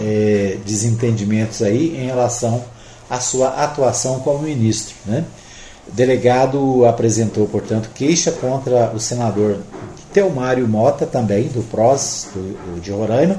é, 0.00 0.58
desentendimentos 0.64 1.62
aí 1.62 1.96
em 1.96 2.06
relação 2.06 2.64
à 3.08 3.20
sua 3.20 3.48
atuação 3.48 4.20
como 4.20 4.42
ministro. 4.42 4.94
Né? 5.04 5.24
O 5.88 5.92
delegado 5.92 6.84
apresentou, 6.84 7.46
portanto, 7.46 7.90
queixa 7.94 8.32
contra 8.32 8.90
o 8.94 8.98
senador 8.98 9.58
Teomário 10.12 10.66
Mota, 10.66 11.06
também, 11.06 11.48
do 11.48 11.62
PROS, 11.62 12.28
do, 12.34 12.80
de 12.80 12.90
Roraima, 12.90 13.38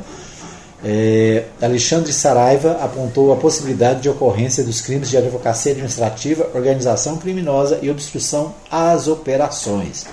é, 0.84 1.46
Alexandre 1.60 2.13
Saraiva 2.13 2.74
apontou 2.82 3.34
a 3.34 3.36
possibilidade 3.36 4.01
de 4.01 4.10
ocorrência 4.10 4.63
dos 4.63 4.80
crimes 4.80 5.10
de 5.10 5.18
advocacia 5.18 5.72
administrativa, 5.72 6.50
organização 6.54 7.18
criminosa 7.18 7.80
e 7.82 7.89
obstrução 7.89 8.54
às 8.70 9.08
operações. 9.08 10.06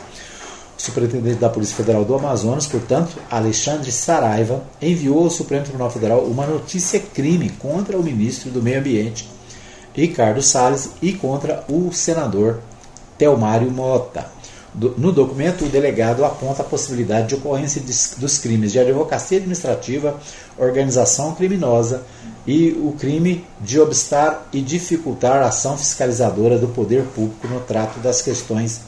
O 0.77 0.83
superintendente 0.83 1.37
da 1.37 1.51
Polícia 1.51 1.77
Federal 1.77 2.05
do 2.05 2.15
Amazonas, 2.15 2.67
portanto, 2.67 3.17
Alexandre 3.31 3.93
Saraiva, 3.93 4.63
enviou 4.81 5.25
ao 5.25 5.31
Supremo 5.31 5.65
Tribunal 5.65 5.91
Federal 5.91 6.21
uma 6.21 6.47
notícia 6.47 6.99
crime 6.99 7.51
contra 7.59 7.99
o 7.99 8.03
ministro 8.03 8.51
do 8.51 8.63
Meio 8.63 8.81
Ambiente, 8.81 9.29
Ricardo 9.95 10.43
Salles, 10.43 10.91
e 11.01 11.13
contra 11.13 11.65
o 11.69 11.93
senador 11.93 12.61
Telmário 13.17 13.71
Mota. 13.71 14.27
No 14.75 15.13
documento, 15.13 15.65
o 15.65 15.69
delegado 15.69 16.25
aponta 16.25 16.63
a 16.63 16.65
possibilidade 16.65 17.29
de 17.29 17.37
ocorrência 17.37 17.81
dos 18.17 18.39
crimes 18.39 18.73
de 18.73 18.81
advocacia 18.81 19.39
administrativa, 19.39 20.19
organização 20.59 21.33
criminosa 21.33 22.03
e 22.45 22.71
o 22.71 22.93
crime 22.99 23.47
de 23.61 23.79
obstar 23.79 24.49
e 24.53 24.61
dificultar 24.61 25.43
a 25.43 25.47
ação 25.47 25.79
fiscalizadora 25.79 26.59
do 26.59 26.67
poder 26.67 27.05
público 27.05 27.47
no 27.47 27.61
trato 27.61 28.01
das 28.01 28.21
questões 28.21 28.81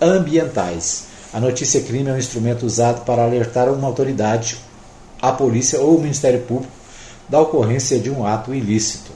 ambientais. 0.00 1.04
A 1.32 1.38
notícia 1.38 1.80
crime 1.80 2.10
é 2.10 2.14
um 2.14 2.18
instrumento 2.18 2.66
usado 2.66 3.04
para 3.04 3.22
alertar 3.22 3.72
uma 3.72 3.86
autoridade, 3.86 4.58
a 5.20 5.30
polícia 5.30 5.80
ou 5.80 5.96
o 5.96 6.00
Ministério 6.00 6.40
Público 6.40 6.72
da 7.28 7.40
ocorrência 7.40 8.00
de 8.00 8.10
um 8.10 8.26
ato 8.26 8.52
ilícito. 8.52 9.11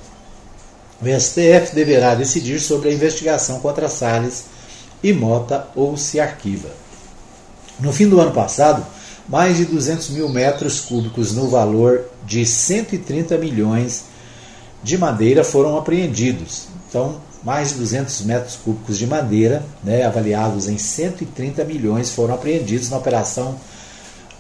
O 1.01 1.21
STF 1.21 1.75
deverá 1.75 2.15
decidir 2.15 2.61
sobre 2.61 2.89
a 2.89 2.93
investigação 2.93 3.61
contra 3.61 3.89
Salles 3.89 4.45
e 5.03 5.13
Mota 5.13 5.69
ou 5.75 5.97
se 5.97 6.19
arquiva. 6.19 6.71
No 7.79 7.93
fim 7.93 8.09
do 8.09 8.19
ano 8.19 8.33
passado, 8.33 8.85
mais 9.29 9.59
de 9.59 9.67
200 9.67 10.11
mil 10.11 10.29
metros 10.29 10.81
cúbicos 10.81 11.33
no 11.33 11.49
valor 11.49 12.07
de 12.25 12.47
130 12.47 13.37
milhões 13.37 14.05
de 14.83 14.97
madeira 14.97 15.45
foram 15.45 15.77
apreendidos. 15.77 16.69
Então, 16.89 17.21
mais 17.43 17.71
de 17.71 17.75
200 17.75 18.23
metros 18.23 18.57
cúbicos 18.57 18.97
de 18.97 19.07
madeira, 19.07 19.63
né, 19.85 20.05
avaliados 20.05 20.69
em 20.69 20.79
130 20.79 21.65
milhões, 21.65 22.11
foram 22.11 22.35
apreendidos 22.35 22.89
na 22.89 22.97
operação 22.97 23.57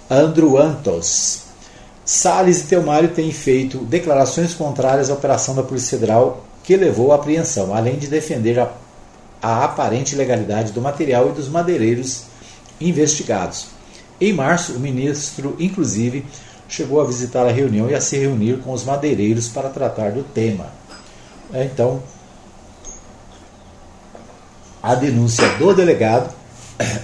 Andruantos. 0.09 1.41
Salles 2.05 2.61
e 2.61 2.67
Telmário 2.67 3.09
têm 3.09 3.33
feito 3.33 3.79
declarações 3.79 4.55
contrárias 4.55 5.11
à 5.11 5.15
operação 5.15 5.55
da 5.55 5.65
Polícia 5.65 5.99
Federal 5.99 6.46
que 6.66 6.76
levou 6.76 7.12
à 7.12 7.14
apreensão, 7.14 7.73
além 7.73 7.96
de 7.96 8.08
defender 8.08 8.58
a, 8.58 8.73
a 9.40 9.64
aparente 9.64 10.16
legalidade 10.16 10.73
do 10.73 10.82
material 10.82 11.30
e 11.30 11.32
dos 11.32 11.49
madeireiros 11.49 12.25
investigados. 12.80 13.68
Em 14.20 14.32
março, 14.32 14.73
o 14.73 14.80
ministro, 14.80 15.54
inclusive, 15.61 16.26
chegou 16.68 17.00
a 17.00 17.04
visitar 17.06 17.46
a 17.46 17.52
reunião 17.52 17.88
e 17.88 17.94
a 17.94 18.00
se 18.00 18.18
reunir 18.18 18.58
com 18.58 18.73
os 18.73 18.82
madeireiros 18.82 19.49
para 19.49 19.68
tratar 19.68 20.11
do 20.11 20.25
tema. 20.25 20.66
É, 21.54 21.64
então, 21.64 22.02
a 24.82 24.96
denúncia 24.96 25.49
do 25.58 25.73
delegado 25.73 26.35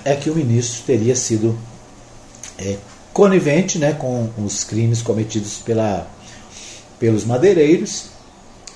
é 0.04 0.16
que 0.16 0.28
o 0.28 0.35
ministro 0.35 0.83
teria 0.85 1.14
sido 1.14 1.57
é, 2.59 2.78
conivente 3.12 3.78
né, 3.78 3.92
com 3.92 4.28
os 4.45 4.64
crimes 4.64 5.02
cometidos 5.02 5.59
pela, 5.59 6.09
pelos 6.99 7.25
madeireiros 7.25 8.07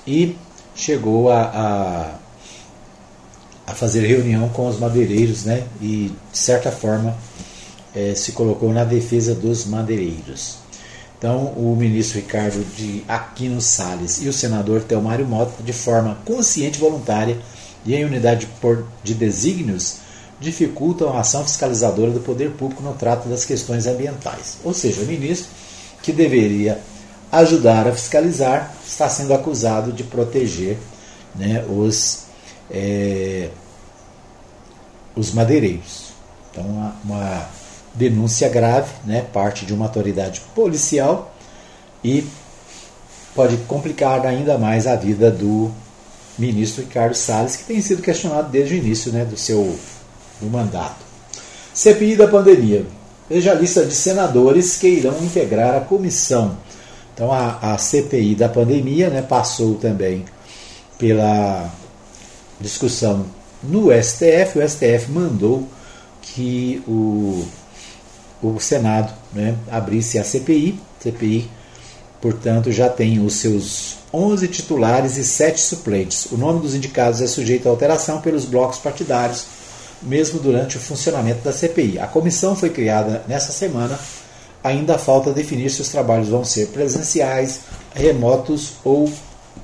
e 0.05 0.37
chegou 0.77 1.31
a, 1.31 1.41
a, 1.41 3.71
a 3.71 3.75
fazer 3.75 4.05
reunião 4.05 4.47
com 4.49 4.67
os 4.67 4.79
madeireiros 4.79 5.43
né, 5.43 5.63
e, 5.81 6.11
de 6.31 6.37
certa 6.37 6.71
forma, 6.71 7.17
é, 7.93 8.13
se 8.15 8.31
colocou 8.31 8.71
na 8.71 8.85
defesa 8.85 9.33
dos 9.33 9.65
madeireiros. 9.65 10.59
Então, 11.17 11.45
o 11.57 11.75
ministro 11.75 12.19
Ricardo 12.19 12.63
de 12.75 13.03
Aquino 13.07 13.59
Salles 13.59 14.21
e 14.21 14.29
o 14.29 14.33
senador 14.33 14.83
Telmário 14.83 15.25
Mota, 15.25 15.63
de 15.63 15.73
forma 15.73 16.19
consciente 16.23 16.77
e 16.77 16.79
voluntária 16.79 17.39
e 17.83 17.95
em 17.95 18.05
unidade 18.05 18.47
de 19.03 19.15
desígnios, 19.15 19.95
dificultam 20.39 21.17
a 21.17 21.21
ação 21.21 21.43
fiscalizadora 21.43 22.11
do 22.11 22.19
poder 22.19 22.51
público 22.51 22.83
no 22.83 22.93
trato 22.93 23.27
das 23.27 23.45
questões 23.45 23.87
ambientais. 23.87 24.57
Ou 24.63 24.75
seja, 24.75 25.01
o 25.01 25.05
ministro, 25.05 25.49
que 26.03 26.11
deveria 26.11 26.79
ajudar 27.31 27.87
a 27.87 27.91
fiscalizar, 27.91 28.73
está 28.85 29.09
sendo 29.09 29.33
acusado 29.33 29.91
de 29.91 30.03
proteger 30.03 30.77
né, 31.35 31.63
os, 31.69 32.25
é, 32.71 33.49
os 35.15 35.31
madeireiros. 35.31 36.07
Então, 36.51 36.65
uma, 36.65 36.95
uma 37.03 37.49
denúncia 37.93 38.47
grave, 38.47 38.91
né, 39.05 39.25
parte 39.33 39.65
de 39.65 39.73
uma 39.73 39.85
autoridade 39.85 40.41
policial 40.53 41.33
e 42.03 42.25
pode 43.35 43.57
complicar 43.67 44.25
ainda 44.25 44.57
mais 44.57 44.87
a 44.87 44.95
vida 44.95 45.29
do 45.29 45.71
ministro 46.37 46.83
Ricardo 46.83 47.15
Salles, 47.15 47.55
que 47.55 47.63
tem 47.63 47.81
sido 47.81 48.01
questionado 48.01 48.49
desde 48.49 48.75
o 48.75 48.77
início 48.77 49.11
né, 49.11 49.25
do 49.25 49.35
seu 49.35 49.77
do 50.39 50.47
mandato. 50.47 51.05
CPI 51.73 52.15
da 52.15 52.27
pandemia. 52.27 52.85
Veja 53.29 53.51
a 53.51 53.55
lista 53.55 53.85
de 53.85 53.93
senadores 53.93 54.77
que 54.77 54.87
irão 54.87 55.15
integrar 55.23 55.75
a 55.75 55.81
comissão. 55.81 56.57
Então 57.17 57.33
a, 57.33 57.73
a 57.73 57.77
CPI 57.79 58.35
da 58.35 58.47
pandemia 58.47 59.09
né, 59.09 59.23
passou 59.23 59.73
também 59.73 60.23
pela 60.99 61.67
discussão 62.61 63.25
no 63.63 63.89
STF. 63.91 64.59
O 64.59 64.69
STF 64.69 65.09
mandou 65.09 65.67
que 66.21 66.83
o 66.87 67.43
o 68.41 68.59
Senado 68.59 69.11
né, 69.33 69.55
abrisse 69.71 70.19
a 70.19 70.23
CPI. 70.23 70.79
CPI, 70.99 71.49
portanto, 72.21 72.71
já 72.71 72.87
tem 72.87 73.19
os 73.19 73.33
seus 73.35 73.95
11 74.13 74.47
titulares 74.47 75.17
e 75.17 75.23
7 75.23 75.59
suplentes. 75.59 76.27
O 76.31 76.37
nome 76.37 76.59
dos 76.59 76.75
indicados 76.75 77.21
é 77.21 77.25
sujeito 77.25 77.67
a 77.67 77.71
alteração 77.71 78.21
pelos 78.21 78.45
blocos 78.45 78.77
partidários, 78.77 79.45
mesmo 80.03 80.39
durante 80.39 80.77
o 80.77 80.79
funcionamento 80.79 81.43
da 81.43 81.51
CPI. 81.51 81.97
A 81.99 82.05
comissão 82.05 82.55
foi 82.55 82.69
criada 82.69 83.23
nessa 83.27 83.51
semana. 83.51 83.97
Ainda 84.67 84.97
falta 84.97 85.31
definir 85.31 85.69
se 85.69 85.81
os 85.81 85.87
trabalhos 85.87 86.27
vão 86.27 86.43
ser 86.43 86.67
presenciais, 86.67 87.61
remotos 87.95 88.73
ou 88.83 89.09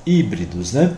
híbridos. 0.05 0.71
Né? 0.71 0.95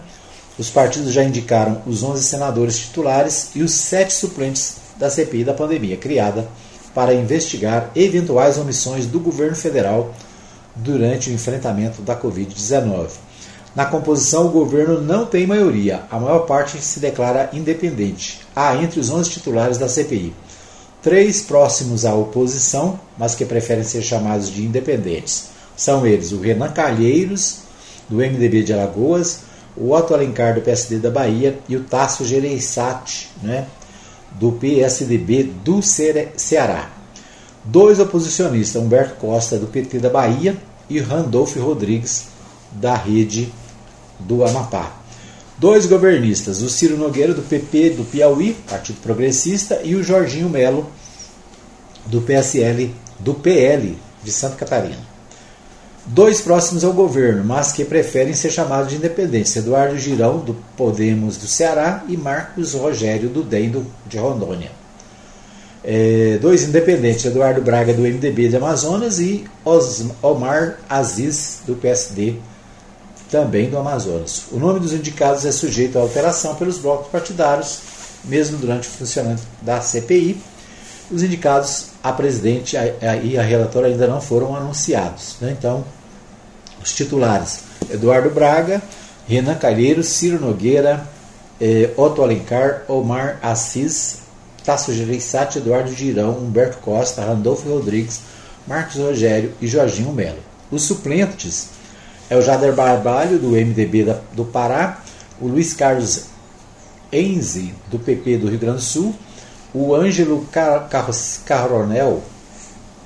Os 0.59 0.69
partidos 0.69 1.11
já 1.11 1.23
indicaram 1.23 1.81
os 1.87 2.03
11 2.03 2.23
senadores 2.23 2.77
titulares 2.77 3.49
e 3.55 3.63
os 3.63 3.71
7 3.71 4.13
suplentes 4.13 4.75
da 4.99 5.09
CPI 5.09 5.43
da 5.43 5.55
pandemia, 5.55 5.97
criada 5.97 6.47
para 6.93 7.15
investigar 7.15 7.89
eventuais 7.95 8.59
omissões 8.59 9.07
do 9.07 9.19
governo 9.19 9.55
federal 9.55 10.13
durante 10.75 11.31
o 11.31 11.33
enfrentamento 11.33 12.03
da 12.03 12.15
Covid-19. 12.15 13.07
Na 13.75 13.85
composição, 13.85 14.45
o 14.45 14.51
governo 14.51 15.01
não 15.01 15.25
tem 15.25 15.47
maioria, 15.47 16.03
a 16.11 16.19
maior 16.19 16.45
parte 16.45 16.77
se 16.77 16.99
declara 16.99 17.49
independente. 17.51 18.41
Há 18.55 18.75
entre 18.75 18.99
os 18.99 19.09
11 19.09 19.31
titulares 19.31 19.79
da 19.79 19.89
CPI 19.89 20.31
três 21.05 21.39
próximos 21.39 22.03
à 22.03 22.15
oposição, 22.15 22.99
mas 23.15 23.35
que 23.35 23.45
preferem 23.45 23.83
ser 23.83 24.01
chamados 24.01 24.49
de 24.49 24.65
independentes. 24.65 25.49
São 25.77 26.03
eles 26.03 26.31
o 26.31 26.39
Renan 26.39 26.71
Calheiros, 26.71 27.57
do 28.09 28.15
MDB 28.15 28.63
de 28.63 28.73
Alagoas, 28.73 29.41
o 29.77 29.91
Otto 29.91 30.15
Alencar, 30.15 30.55
do 30.55 30.61
PSD 30.61 30.97
da 30.97 31.11
Bahia, 31.11 31.59
e 31.69 31.75
o 31.75 31.83
Tasso 31.83 32.25
Gereissati, 32.25 33.29
né, 33.43 33.67
do 34.31 34.53
PSDB 34.53 35.43
do 35.63 35.79
Ceará. 35.83 36.89
Dois 37.63 37.99
oposicionistas, 37.99 38.81
Humberto 38.81 39.13
Costa, 39.17 39.59
do 39.59 39.67
PT 39.67 39.99
da 39.99 40.09
Bahia, 40.09 40.57
e 40.89 40.99
Randolfo 40.99 41.59
Rodrigues, 41.59 42.29
da 42.71 42.95
Rede 42.95 43.53
do 44.19 44.43
Amapá. 44.43 45.04
Dois 45.57 45.85
governistas, 45.85 46.61
o 46.61 46.69
Ciro 46.69 46.97
Nogueira, 46.97 47.33
do 47.33 47.41
PP 47.41 47.91
do 47.91 48.03
Piauí, 48.03 48.53
Partido 48.69 48.99
Progressista, 49.01 49.81
e 49.83 49.95
o 49.95 50.03
Jorginho 50.03 50.49
Melo, 50.49 50.89
do 52.05 52.21
PSL, 52.21 52.93
do 53.19 53.33
PL 53.33 53.97
de 54.23 54.31
Santa 54.31 54.55
Catarina 54.55 55.15
dois 56.05 56.39
próximos 56.39 56.83
ao 56.83 56.93
governo, 56.93 57.43
mas 57.43 57.71
que 57.71 57.83
preferem 57.83 58.33
ser 58.33 58.51
chamados 58.51 58.89
de 58.89 58.97
independentes: 58.97 59.55
Eduardo 59.55 59.97
Girão, 59.97 60.39
do 60.39 60.55
Podemos 60.77 61.37
do 61.37 61.47
Ceará, 61.47 62.03
e 62.07 62.15
Marcos 62.15 62.73
Rogério, 62.73 63.29
do 63.29 63.43
DEM 63.43 63.85
de 64.05 64.17
Rondônia. 64.17 64.71
É, 65.83 66.37
dois 66.41 66.63
independentes: 66.63 67.25
Eduardo 67.25 67.61
Braga, 67.61 67.93
do 67.93 68.01
MDB 68.01 68.49
de 68.49 68.57
Amazonas, 68.57 69.19
e 69.19 69.45
Omar 70.21 70.79
Aziz, 70.89 71.61
do 71.65 71.75
PSD, 71.75 72.35
também 73.29 73.69
do 73.69 73.77
Amazonas. 73.77 74.45
O 74.51 74.57
nome 74.57 74.79
dos 74.79 74.93
indicados 74.93 75.45
é 75.45 75.51
sujeito 75.51 75.97
a 75.97 76.01
alteração 76.01 76.55
pelos 76.55 76.77
blocos 76.77 77.07
partidários, 77.07 77.79
mesmo 78.23 78.57
durante 78.57 78.87
o 78.87 78.91
funcionamento 78.91 79.43
da 79.61 79.81
CPI. 79.81 80.41
Os 81.11 81.21
indicados 81.21 81.87
a 82.03 82.11
presidente 82.11 82.75
e 83.23 83.37
a 83.37 83.41
relatora 83.41 83.87
ainda 83.87 84.07
não 84.07 84.21
foram 84.21 84.55
anunciados. 84.55 85.37
Né? 85.41 85.55
Então, 85.57 85.83
os 86.83 86.93
titulares: 86.93 87.61
Eduardo 87.89 88.29
Braga, 88.29 88.81
Renan 89.27 89.55
Calheiros, 89.55 90.07
Ciro 90.07 90.39
Nogueira, 90.39 91.07
eh, 91.59 91.89
Otto 91.97 92.21
Alencar, 92.21 92.83
Omar 92.87 93.39
Assis, 93.41 94.19
Tasso 94.63 94.93
Gereissati, 94.93 95.59
Eduardo 95.59 95.93
Girão, 95.93 96.37
Humberto 96.37 96.77
Costa, 96.77 97.23
Randolfo 97.23 97.69
Rodrigues, 97.69 98.21
Marcos 98.67 98.95
Rogério 98.97 99.53
e 99.61 99.67
Jorginho 99.67 100.11
Melo. 100.11 100.39
Os 100.71 100.83
suplentes 100.83 101.69
é 102.29 102.35
o 102.35 102.41
Jader 102.41 102.73
Barbalho, 102.73 103.37
do 103.37 103.51
MDB 103.51 104.03
da, 104.03 104.19
do 104.33 104.45
Pará, 104.45 105.03
o 105.39 105.47
Luiz 105.47 105.73
Carlos 105.73 106.25
Enze, 107.11 107.73
do 107.89 107.99
PP 107.99 108.37
do 108.37 108.49
Rio 108.49 108.59
Grande 108.59 108.77
do 108.77 108.83
Sul, 108.83 109.15
o 109.73 109.93
Ângelo 109.93 110.47
Car 110.51 110.89
Coronel, 111.45 112.23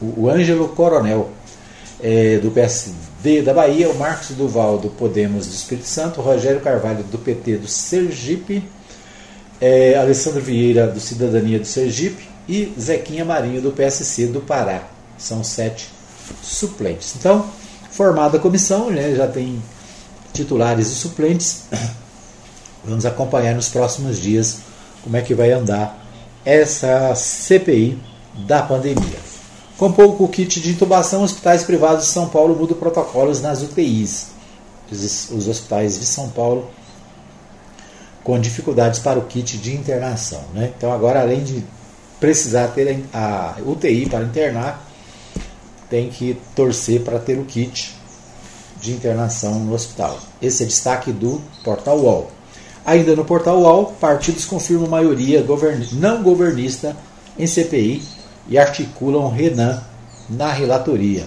o 0.02 0.30
Ângelo 0.30 0.70
Coronel, 0.70 1.30
é, 2.02 2.38
do 2.38 2.50
PSD 2.52 3.42
da 3.42 3.54
Bahia, 3.54 3.90
o 3.90 3.98
Marcos 3.98 4.30
Duval, 4.30 4.78
do 4.78 4.90
Podemos 4.90 5.48
do 5.48 5.54
Espírito 5.54 5.88
Santo, 5.88 6.22
o 6.22 6.24
Rogério 6.24 6.62
Carvalho, 6.62 7.04
do 7.04 7.18
PT 7.18 7.58
do 7.58 7.68
Sergipe, 7.68 8.64
é, 9.60 9.96
Alessandro 9.98 10.42
Vieira, 10.42 10.88
do 10.88 11.00
Cidadania 11.00 11.60
do 11.60 11.66
Sergipe, 11.66 12.30
e 12.48 12.74
Zequinha 12.80 13.26
Marinho, 13.26 13.62
do 13.62 13.72
PSC 13.72 14.28
do 14.28 14.42
Pará. 14.42 14.88
São 15.18 15.44
sete 15.44 15.90
suplentes. 16.42 17.16
Então, 17.18 17.46
formada 18.00 18.38
a 18.38 18.40
comissão, 18.40 18.90
né, 18.90 19.14
já 19.14 19.28
tem 19.28 19.62
titulares 20.32 20.88
e 20.88 20.96
suplentes. 20.96 21.64
Vamos 22.82 23.06
acompanhar 23.06 23.54
nos 23.54 23.68
próximos 23.68 24.22
dias 24.22 24.60
como 25.04 25.18
é 25.18 25.22
que 25.22 25.36
vai 25.36 25.52
andar 25.52 26.02
essa 26.46 27.14
CPI 27.14 28.00
da 28.48 28.62
pandemia. 28.62 29.20
Com 29.78 29.92
pouco 29.92 30.26
kit 30.30 30.62
de 30.62 30.72
intubação, 30.72 31.24
hospitais 31.24 31.66
privados 31.66 32.06
de 32.06 32.12
São 32.12 32.30
Paulo 32.30 32.56
mudam 32.56 32.78
protocolos 32.78 33.42
nas 33.42 33.62
UTIs. 33.62 34.28
Os, 34.90 35.30
os 35.32 35.50
hospitais 35.50 36.00
de 36.00 36.06
São 36.06 36.30
Paulo 36.30 36.70
com 38.24 38.40
dificuldades 38.40 39.02
para 39.02 39.20
o 39.20 39.24
kit 39.24 39.58
de 39.58 39.76
internação. 39.76 40.44
Né? 40.54 40.72
Então, 40.78 40.94
agora, 40.94 41.20
além 41.20 41.44
de 41.44 41.66
precisar 42.18 42.70
ter 42.70 43.04
a 43.14 43.56
UTI 43.66 44.08
para 44.08 44.24
internar, 44.24 44.89
tem 45.90 46.10
que 46.10 46.38
torcer 46.56 47.02
para 47.02 47.20
ter 47.20 47.38
o 47.38 47.46
kit 47.46 47.96
de 48.82 48.92
internação 48.92 49.60
no 49.60 49.74
hospital. 49.74 50.18
Esse 50.42 50.64
é 50.64 50.66
destaque 50.66 51.12
do 51.12 51.42
Portal 51.64 52.00
UOL. 52.00 52.32
Ainda 52.86 53.16
no 53.16 53.26
Portal 53.26 53.60
UOL, 53.60 53.94
partidos 54.00 54.46
confirmam 54.46 54.88
maioria 54.88 55.42
govern... 55.42 55.86
não 55.94 56.24
governista 56.24 56.96
em 57.38 57.46
CPI 57.46 58.02
e 58.48 58.58
articulam 58.58 59.30
Renan 59.30 59.82
na 60.30 60.52
relatoria. 60.52 61.26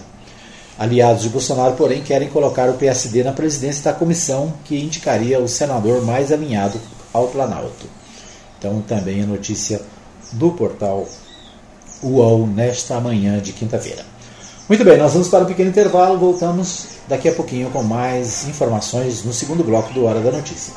Aliados 0.78 1.22
de 1.22 1.28
Bolsonaro, 1.28 1.74
porém, 1.74 2.02
querem 2.02 2.28
colocar 2.28 2.68
o 2.70 2.74
PSD 2.74 3.22
na 3.22 3.32
presidência 3.32 3.84
da 3.84 3.92
comissão 3.92 4.54
que 4.64 4.80
indicaria 4.80 5.38
o 5.38 5.46
senador 5.46 6.02
mais 6.02 6.32
alinhado 6.32 6.80
ao 7.12 7.28
Planalto. 7.28 7.86
Então, 8.58 8.80
também 8.80 9.22
a 9.22 9.26
notícia 9.26 9.80
do 10.32 10.50
portal 10.52 11.06
UOL 12.02 12.46
nesta 12.46 12.98
manhã 13.00 13.38
de 13.38 13.52
quinta-feira. 13.52 14.11
Muito 14.68 14.84
bem, 14.84 14.96
nós 14.96 15.12
vamos 15.12 15.28
para 15.28 15.42
um 15.42 15.46
pequeno 15.46 15.70
intervalo, 15.70 16.16
voltamos 16.16 16.86
daqui 17.08 17.28
a 17.28 17.32
pouquinho 17.32 17.68
com 17.70 17.82
mais 17.82 18.46
informações 18.46 19.24
no 19.24 19.32
segundo 19.32 19.64
bloco 19.64 19.92
do 19.92 20.04
Hora 20.04 20.20
da 20.20 20.30
Notícia. 20.30 20.72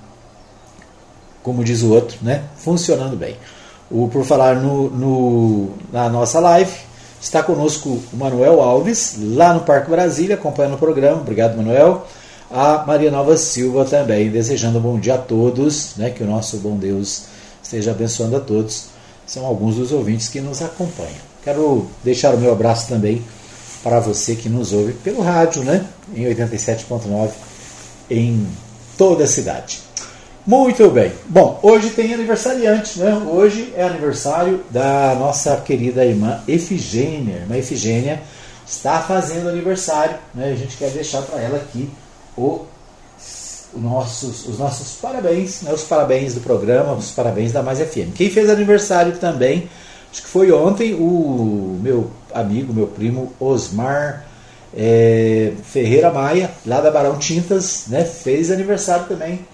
como 1.43 1.63
diz 1.63 1.83
o 1.83 1.93
outro, 1.93 2.19
né? 2.23 2.45
Funcionando 2.57 3.17
bem. 3.17 3.37
O, 3.91 4.09
por 4.09 4.25
falar 4.25 4.57
no, 4.57 4.91
no, 4.91 5.71
na 5.93 6.09
nossa 6.09 6.41
live, 6.41 6.73
está 7.21 7.43
conosco 7.43 8.03
o 8.13 8.17
Manuel 8.17 8.61
Alves, 8.61 9.17
lá 9.21 9.55
no 9.55 9.61
Parque 9.61 9.91
Brasília, 9.91 10.35
acompanhando 10.35 10.75
o 10.75 10.79
programa. 10.79 11.21
Obrigado, 11.21 11.57
Manuel 11.57 12.05
a 12.53 12.85
Maria 12.87 13.11
Nova 13.11 13.35
Silva 13.37 13.87
também, 13.87 14.31
desejando 14.31 14.79
um 14.79 14.83
bom 14.83 15.01
dia 15.01 15.15
a 15.15 15.19
todos, 15.19 15.97
né, 15.97 16.11
que 16.11 16.23
o 16.23 16.27
nosso 16.27 16.59
bom 16.59 16.77
Deus 16.77 17.25
esteja 17.63 17.93
abençoando 17.93 18.37
a 18.37 18.41
todos. 18.41 18.89
São 19.27 19.47
alguns 19.47 19.77
dos 19.77 19.91
ouvintes 19.91 20.29
que 20.29 20.41
nos 20.41 20.61
acompanham. 20.61 21.33
Quero 21.43 21.89
deixar 22.05 22.35
o 22.35 22.39
meu 22.39 22.53
abraço 22.53 22.89
também 22.89 23.23
para 23.83 23.99
você 24.01 24.37
que 24.37 24.51
nos 24.51 24.73
ouve 24.73 24.93
pelo 24.93 25.23
rádio, 25.23 25.65
né, 25.65 25.87
em 26.15 26.25
87.9 26.25 27.31
em 28.11 28.47
toda 28.99 29.25
a 29.25 29.27
cidade. 29.27 29.81
Muito 30.47 30.91
bem. 30.91 31.13
Bom, 31.29 31.59
hoje 31.63 31.91
tem 31.91 32.13
aniversariante, 32.13 32.99
né? 32.99 33.15
Hoje 33.15 33.73
é 33.77 33.85
aniversário 33.85 34.61
da 34.71 35.15
nossa 35.17 35.57
querida 35.57 36.05
irmã 36.05 36.43
Efigênia. 36.49 37.37
irmã 37.37 37.57
Efigênia 37.57 38.21
está 38.67 39.01
fazendo 39.01 39.49
aniversário, 39.49 40.17
né? 40.35 40.51
A 40.53 40.57
gente 40.57 40.77
quer 40.77 40.91
deixar 40.91 41.23
para 41.23 41.41
ela 41.41 41.57
aqui 41.59 41.89
o, 42.37 42.67
nossos, 43.75 44.47
os 44.47 44.59
nossos 44.59 44.97
parabéns, 45.01 45.63
né, 45.63 45.73
os 45.73 45.83
parabéns 45.83 46.35
do 46.35 46.41
programa, 46.41 46.93
os 46.93 47.11
parabéns 47.11 47.53
da 47.53 47.63
Mais 47.63 47.79
FM. 47.79 48.15
Quem 48.15 48.31
fez 48.31 48.51
aniversário 48.51 49.17
também, 49.19 49.69
acho 50.11 50.23
que 50.23 50.29
foi 50.29 50.53
ontem, 50.53 50.95
o 50.95 51.79
meu 51.83 52.11
amigo, 52.35 52.73
meu 52.73 52.87
primo 52.87 53.33
Osmar 53.41 54.27
é, 54.75 55.53
Ferreira 55.65 56.11
Maia, 56.11 56.51
lá 56.67 56.81
da 56.81 56.91
Barão 56.91 57.19
Tintas, 57.19 57.85
né, 57.89 58.05
fez 58.05 58.51
aniversário 58.51 59.07
também. 59.07 59.47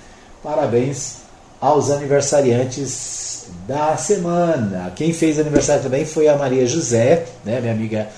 Parabéns 0.43 1.19
aos 1.61 1.91
aniversariantes 1.91 3.47
da 3.67 3.97
semana. 3.97 4.93
Quem 4.95 5.13
fez 5.13 5.39
aniversário 5.39 5.83
também 5.83 6.05
foi 6.05 6.29
a 6.29 6.37
Maria 6.37 6.67
José, 6.67 7.27
né, 7.45 7.61
minha 7.61 7.73
amiga 7.73 8.09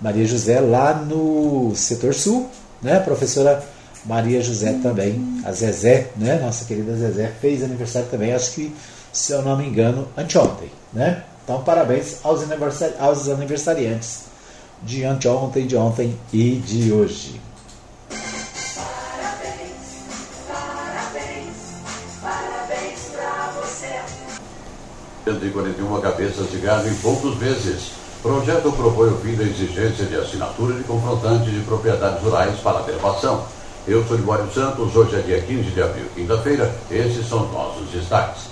Maria 0.00 0.24
José, 0.24 0.60
lá 0.60 0.94
no 0.94 1.74
setor 1.74 2.14
sul, 2.14 2.48
né, 2.80 3.00
professora 3.00 3.62
Maria 4.04 4.42
José 4.42 4.78
também, 4.82 5.42
a 5.44 5.52
Zezé, 5.52 6.10
né? 6.16 6.38
Nossa 6.38 6.64
querida 6.64 6.94
Zezé 6.94 7.32
fez 7.40 7.62
aniversário 7.62 8.08
também, 8.08 8.32
acho 8.34 8.52
que, 8.52 8.74
se 9.12 9.32
eu 9.32 9.42
não 9.42 9.56
me 9.56 9.66
engano, 9.66 10.06
anteontem, 10.16 10.70
né? 10.92 11.24
Então, 11.42 11.62
parabéns 11.62 12.18
aos, 12.22 12.42
aniversari 12.42 12.94
aos 12.98 13.28
aniversariantes 13.28 14.24
de 14.82 15.04
anteontem, 15.04 15.66
de 15.66 15.76
ontem 15.76 16.18
e 16.32 16.56
de 16.56 16.92
hoje. 16.92 17.40
Parabéns, 18.76 19.74
parabéns, 20.48 21.54
parabéns 22.20 23.00
você. 23.56 24.00
141 25.24 26.00
cabeças 26.00 26.50
de 26.50 26.58
gado 26.58 26.88
em 26.88 26.94
poucos 26.96 27.38
meses. 27.38 27.92
Projeto 28.22 28.72
propõe 28.72 29.10
o 29.10 29.18
fim 29.18 29.34
da 29.34 29.44
exigência 29.44 30.06
de 30.06 30.16
assinatura 30.16 30.74
de 30.74 30.84
confrontante 30.84 31.50
de 31.50 31.60
propriedades 31.60 32.22
rurais 32.22 32.58
para 32.60 32.78
adequação. 32.78 33.44
Eu 33.86 34.02
sou 34.06 34.16
Libório 34.16 34.50
Santos, 34.50 34.96
hoje 34.96 35.14
é 35.14 35.20
dia 35.20 35.42
15 35.42 35.70
de 35.72 35.82
abril, 35.82 36.06
quinta-feira, 36.14 36.74
esses 36.90 37.28
são 37.28 37.46
nossos 37.52 37.86
destaques. 37.90 38.44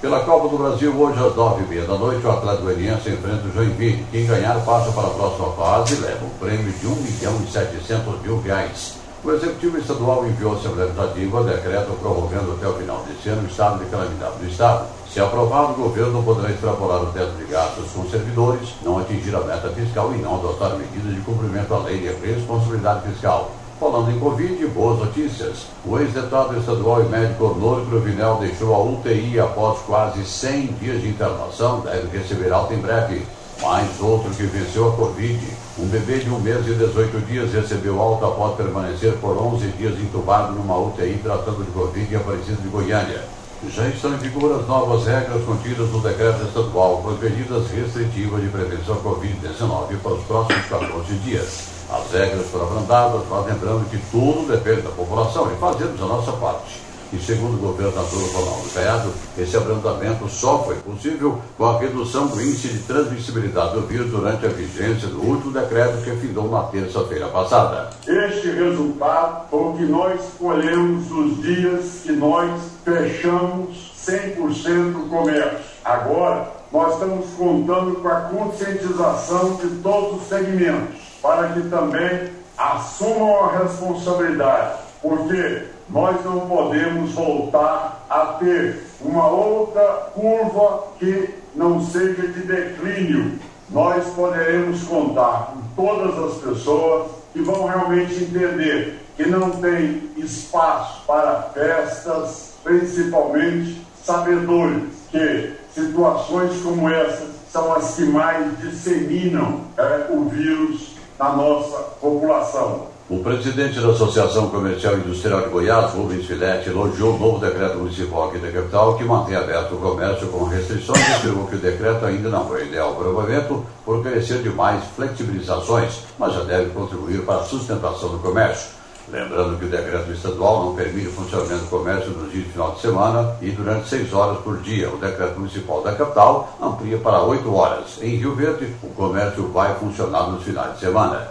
Pela 0.00 0.24
Copa 0.24 0.48
do 0.48 0.58
Brasil, 0.58 0.92
hoje 0.92 1.16
às 1.16 1.36
nove 1.36 1.62
e 1.62 1.68
meia 1.68 1.86
da 1.86 1.96
noite, 1.96 2.26
o 2.26 2.30
Atlético 2.32 2.64
Goianiense 2.64 3.08
enfrenta 3.08 3.46
o 3.46 3.52
Joinville. 3.52 4.04
Quem 4.10 4.26
ganhar 4.26 4.58
passa 4.64 4.90
para 4.90 5.06
a 5.06 5.10
próxima 5.10 5.52
fase 5.52 5.94
e 5.94 5.98
leva 5.98 6.24
um 6.24 6.38
prêmio 6.40 6.72
de 6.72 6.86
1 6.88 6.90
milhão 6.90 7.40
e 7.46 7.52
700 7.52 8.20
mil 8.22 8.40
reais. 8.40 8.96
O 9.22 9.30
Executivo 9.30 9.78
Estadual 9.78 10.26
enviou 10.26 10.54
à 10.54 10.56
Assembleia 10.56 10.86
Legislativa 10.86 11.44
decreto 11.44 11.92
prorrogando 12.00 12.52
até 12.54 12.66
o 12.66 12.74
final 12.74 13.04
deste 13.06 13.28
ano 13.28 13.42
o 13.42 13.46
estado 13.46 13.78
de 13.78 13.90
calamidade 13.90 14.38
do 14.38 14.46
Estado. 14.48 14.88
Se 15.08 15.20
aprovado, 15.20 15.74
o 15.74 15.84
governo 15.84 16.20
poderá 16.24 16.50
extrapolar 16.50 17.00
o 17.00 17.12
teto 17.12 17.30
de 17.36 17.44
gastos 17.44 17.92
com 17.92 18.10
servidores, 18.10 18.70
não 18.82 18.98
atingir 18.98 19.36
a 19.36 19.40
meta 19.40 19.68
fiscal 19.68 20.12
e 20.12 20.18
não 20.18 20.34
adotar 20.34 20.76
medidas 20.76 21.14
de 21.14 21.20
cumprimento 21.20 21.72
à 21.72 21.78
lei 21.78 22.00
de 22.00 22.08
responsabilidade 22.26 23.08
fiscal. 23.08 23.52
Falando 23.80 24.12
em 24.12 24.20
Covid, 24.20 24.66
boas 24.68 25.00
notícias. 25.00 25.66
O 25.84 25.98
ex-deputado 25.98 26.56
estadual 26.56 27.02
e 27.02 27.08
médico 27.08 27.44
Ornoro 27.44 27.84
Cruvinel 27.86 28.36
deixou 28.36 28.72
a 28.72 28.80
UTI 28.80 29.40
após 29.40 29.80
quase 29.80 30.24
100 30.24 30.66
dias 30.80 31.02
de 31.02 31.08
internação, 31.08 31.80
deve 31.80 32.16
receber 32.16 32.52
alta 32.52 32.72
em 32.72 32.78
breve. 32.78 33.26
Mais 33.60 34.00
outro 34.00 34.30
que 34.30 34.44
venceu 34.44 34.90
a 34.90 34.96
Covid. 34.96 35.40
Um 35.76 35.86
bebê 35.86 36.18
de 36.18 36.30
um 36.30 36.38
mês 36.38 36.64
e 36.68 36.74
18 36.74 37.26
dias 37.26 37.52
recebeu 37.52 38.00
alta 38.00 38.26
após 38.26 38.56
permanecer 38.56 39.14
por 39.14 39.36
11 39.36 39.66
dias 39.72 39.98
entubado 39.98 40.52
numa 40.52 40.78
UTI 40.78 41.18
tratando 41.20 41.64
de 41.64 41.70
Covid 41.72 42.14
em 42.14 42.16
Aparecida 42.16 42.62
de 42.62 42.68
Goiânia. 42.68 43.24
Já 43.70 43.88
estão 43.88 44.14
em 44.14 44.18
vigor 44.18 44.60
as 44.60 44.68
novas 44.68 45.06
regras 45.06 45.42
contidas 45.44 45.90
no 45.90 46.00
decreto 46.00 46.44
estadual 46.44 46.98
com 46.98 47.10
as 47.10 47.18
medidas 47.18 47.68
restritivas 47.70 48.40
de 48.40 48.48
prevenção 48.48 48.94
à 48.94 48.98
Covid-19 48.98 49.98
para 50.00 50.12
os 50.12 50.24
próximos 50.24 50.66
14 50.66 51.14
dias. 51.24 51.73
As 51.90 52.10
regras 52.12 52.46
foram 52.46 52.66
abrandadas, 52.66 53.22
mas 53.28 53.46
lembrando 53.46 53.88
que 53.90 53.98
tudo 54.10 54.50
depende 54.50 54.82
da 54.82 54.90
população 54.90 55.52
e 55.52 55.56
fazemos 55.56 56.00
a 56.02 56.06
nossa 56.06 56.32
parte. 56.32 56.84
E 57.14 57.18
segundo 57.18 57.54
o 57.54 57.68
governador 57.68 58.28
Ronaldo 58.32 58.68
Caiado, 58.74 59.12
esse 59.38 59.56
abrandamento 59.56 60.28
só 60.28 60.64
foi 60.64 60.74
possível 60.76 61.38
com 61.56 61.64
a 61.64 61.78
redução 61.78 62.26
do 62.26 62.42
índice 62.42 62.66
de 62.66 62.78
transmissibilidade 62.80 63.74
do 63.74 63.82
vírus 63.82 64.10
durante 64.10 64.44
a 64.44 64.48
vigência 64.48 65.06
do 65.06 65.20
último 65.20 65.52
decreto 65.52 66.02
que 66.02 66.10
findou 66.16 66.50
na 66.50 66.62
terça-feira 66.64 67.28
passada. 67.28 67.90
Este 68.04 68.50
resultado 68.50 69.48
foi 69.48 69.60
o 69.60 69.72
que 69.74 69.84
nós 69.84 70.20
colhemos 70.36 71.08
nos 71.08 71.40
dias 71.40 72.00
que 72.02 72.12
nós 72.12 72.50
fechamos 72.84 73.92
100% 74.04 74.92
do 74.92 75.08
comércio. 75.08 75.58
Agora, 75.84 76.48
nós 76.72 76.94
estamos 76.94 77.26
contando 77.38 77.94
com 78.02 78.08
a 78.08 78.20
conscientização 78.22 79.54
de 79.54 79.68
todos 79.76 80.22
os 80.22 80.28
segmentos, 80.28 81.03
para 81.24 81.48
que 81.54 81.62
também 81.70 82.28
assumam 82.58 83.46
a 83.46 83.56
responsabilidade, 83.56 84.74
porque 85.00 85.62
nós 85.88 86.22
não 86.22 86.40
podemos 86.40 87.12
voltar 87.12 88.04
a 88.10 88.26
ter 88.38 88.82
uma 89.00 89.26
outra 89.28 90.10
curva 90.14 90.88
que 90.98 91.30
não 91.56 91.82
seja 91.82 92.28
de 92.28 92.40
declínio. 92.40 93.38
Nós 93.70 94.04
poderemos 94.08 94.82
contar 94.82 95.54
com 95.54 95.82
todas 95.82 96.30
as 96.30 96.42
pessoas 96.42 97.12
que 97.32 97.40
vão 97.40 97.64
realmente 97.64 98.22
entender 98.22 99.00
que 99.16 99.26
não 99.26 99.50
tem 99.50 100.10
espaço 100.18 101.04
para 101.06 101.48
festas, 101.54 102.52
principalmente 102.62 103.82
sabedores 104.04 104.82
que 105.10 105.54
situações 105.74 106.60
como 106.62 106.90
essas 106.90 107.30
são 107.50 107.72
as 107.72 107.94
que 107.94 108.02
mais 108.02 108.58
disseminam 108.58 109.62
é, 109.78 110.12
o 110.12 110.28
vírus 110.28 110.93
na 111.18 111.32
nossa 111.32 111.78
população. 112.00 112.94
O 113.08 113.18
presidente 113.18 113.78
da 113.80 113.88
Associação 113.88 114.48
Comercial 114.48 114.94
e 114.94 115.00
Industrial 115.00 115.42
de 115.42 115.48
Goiás, 115.50 115.92
Rubens 115.92 116.24
Filete, 116.24 116.70
elogiou 116.70 117.16
o 117.16 117.18
novo 117.18 117.38
decreto 117.38 117.76
municipal 117.76 118.28
aqui 118.28 118.38
da 118.38 118.50
capital 118.50 118.96
que 118.96 119.04
mantém 119.04 119.36
aberto 119.36 119.74
o 119.74 119.78
comércio 119.78 120.26
com 120.28 120.44
restrições 120.44 121.06
e 121.06 121.12
afirmou 121.12 121.46
que 121.46 121.56
o 121.56 121.58
decreto 121.58 122.06
ainda 122.06 122.30
não 122.30 122.48
foi 122.48 122.66
ideal 122.66 122.94
para 122.94 123.08
o 123.08 123.22
evento 123.22 123.62
por 123.84 124.02
carecer 124.02 124.42
de 124.42 124.48
mais 124.48 124.82
flexibilizações, 124.96 126.00
mas 126.18 126.32
já 126.32 126.44
deve 126.44 126.70
contribuir 126.70 127.22
para 127.26 127.40
a 127.40 127.44
sustentação 127.44 128.08
do 128.08 128.18
comércio. 128.20 128.70
Lembrando 129.08 129.58
que 129.58 129.66
o 129.66 129.68
decreto 129.68 130.10
estadual 130.10 130.64
não 130.64 130.74
permite 130.74 131.08
o 131.08 131.12
funcionamento 131.12 131.64
do 131.64 131.70
comércio 131.70 132.10
nos 132.10 132.32
dias 132.32 132.44
de 132.44 132.52
final 132.52 132.72
de 132.72 132.80
semana 132.80 133.36
e 133.42 133.50
durante 133.50 133.88
seis 133.88 134.12
horas 134.12 134.38
por 134.38 134.58
dia. 134.58 134.90
O 134.90 134.96
decreto 134.96 135.38
municipal 135.38 135.82
da 135.82 135.94
capital 135.94 136.56
amplia 136.60 136.98
para 136.98 137.22
oito 137.22 137.54
horas. 137.54 137.98
Em 138.00 138.16
Rio 138.16 138.34
Verde, 138.34 138.74
o 138.82 138.88
comércio 138.88 139.46
vai 139.48 139.74
funcionar 139.74 140.28
nos 140.30 140.42
finais 140.42 140.74
de 140.74 140.80
semana 140.80 141.28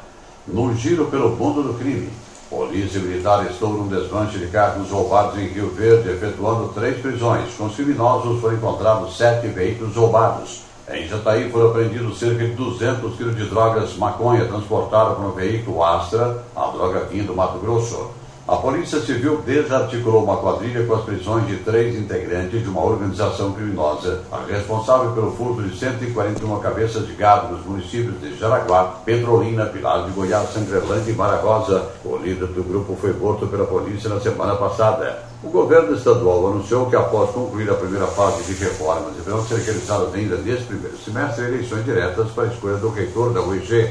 no 0.48 0.74
giro 0.76 1.06
pelo 1.06 1.30
mundo 1.36 1.64
do 1.64 1.74
crime. 1.74 2.10
Polícia 2.50 3.00
Militar 3.00 3.48
estou 3.50 3.70
num 3.70 3.88
desmanche 3.88 4.38
de 4.38 4.48
carros 4.48 4.90
roubados 4.92 5.40
em 5.40 5.48
Rio 5.48 5.70
Verde, 5.70 6.10
efetuando 6.10 6.72
três 6.74 7.02
prisões. 7.02 7.52
Com 7.58 7.66
os 7.66 7.76
criminosos 7.76 8.40
foram 8.40 8.56
encontrados 8.56 9.18
sete 9.18 9.48
veículos 9.48 9.96
roubados. 9.96 10.62
Em 10.89 11.08
Jataí 11.08 11.50
foram 11.50 11.69
apreendidos 11.69 12.19
cerca 12.19 12.46
de 12.46 12.56
200 12.56 13.15
quilos 13.15 13.38
de 13.38 13.46
drogas 13.46 13.96
maconha 13.96 14.46
transportadas 14.46 15.15
por 15.15 15.26
um 15.26 15.32
veículo 15.32 15.82
Astra, 15.82 16.43
a 16.54 16.67
droga 16.67 17.06
vinha 17.06 17.24
do 17.24 17.34
Mato 17.34 17.58
Grosso. 17.60 18.12
A 18.46 18.58
Polícia 18.58 19.00
Civil 19.00 19.42
desarticulou 19.46 20.26
uma 20.26 20.36
quadrilha 20.36 20.86
com 20.86 20.96
as 20.96 21.06
prisões 21.06 21.48
de 21.48 21.56
três 21.60 21.96
integrantes 21.96 22.62
de 22.62 22.68
uma 22.68 22.84
organização 22.84 23.54
criminosa, 23.54 24.22
a 24.30 24.44
responsável 24.44 25.14
pelo 25.14 25.32
furto 25.32 25.64
de 25.64 25.80
141 25.80 26.60
cabeças 26.60 27.08
de 27.08 27.14
gado 27.14 27.56
nos 27.56 27.66
municípios 27.66 28.20
de 28.20 28.38
Jaraguá, 28.38 29.00
Petrolina, 29.06 29.68
Pilar 29.68 30.04
de 30.04 30.12
Goiás, 30.12 30.50
Sangrelândia 30.50 31.10
e 31.10 31.16
Maragosa. 31.16 31.90
O 32.04 32.18
líder 32.18 32.48
do 32.48 32.64
grupo 32.64 32.98
foi 33.00 33.14
morto 33.14 33.48
pela 33.48 33.66
polícia 33.66 34.10
na 34.10 34.20
semana 34.20 34.56
passada. 34.58 35.24
O 35.42 35.50
governo 35.50 35.96
estadual 35.96 36.48
anunciou 36.48 36.90
que 36.90 36.98
após 36.98 37.32
concluir 37.32 37.70
a 37.70 37.76
primeira 37.76 38.08
fase 38.08 38.44
de 38.44 38.62
reformas, 38.62 39.14
deverão 39.16 39.42
ser 39.46 39.60
realizadas 39.60 40.14
ainda 40.14 40.36
neste 40.36 40.66
primeiro 40.66 40.98
semestre 40.98 41.46
eleições 41.46 41.86
diretas 41.86 42.30
para 42.32 42.44
a 42.44 42.48
escolha 42.48 42.76
do 42.76 42.90
reitor 42.90 43.32
da 43.32 43.42
UEG. 43.42 43.90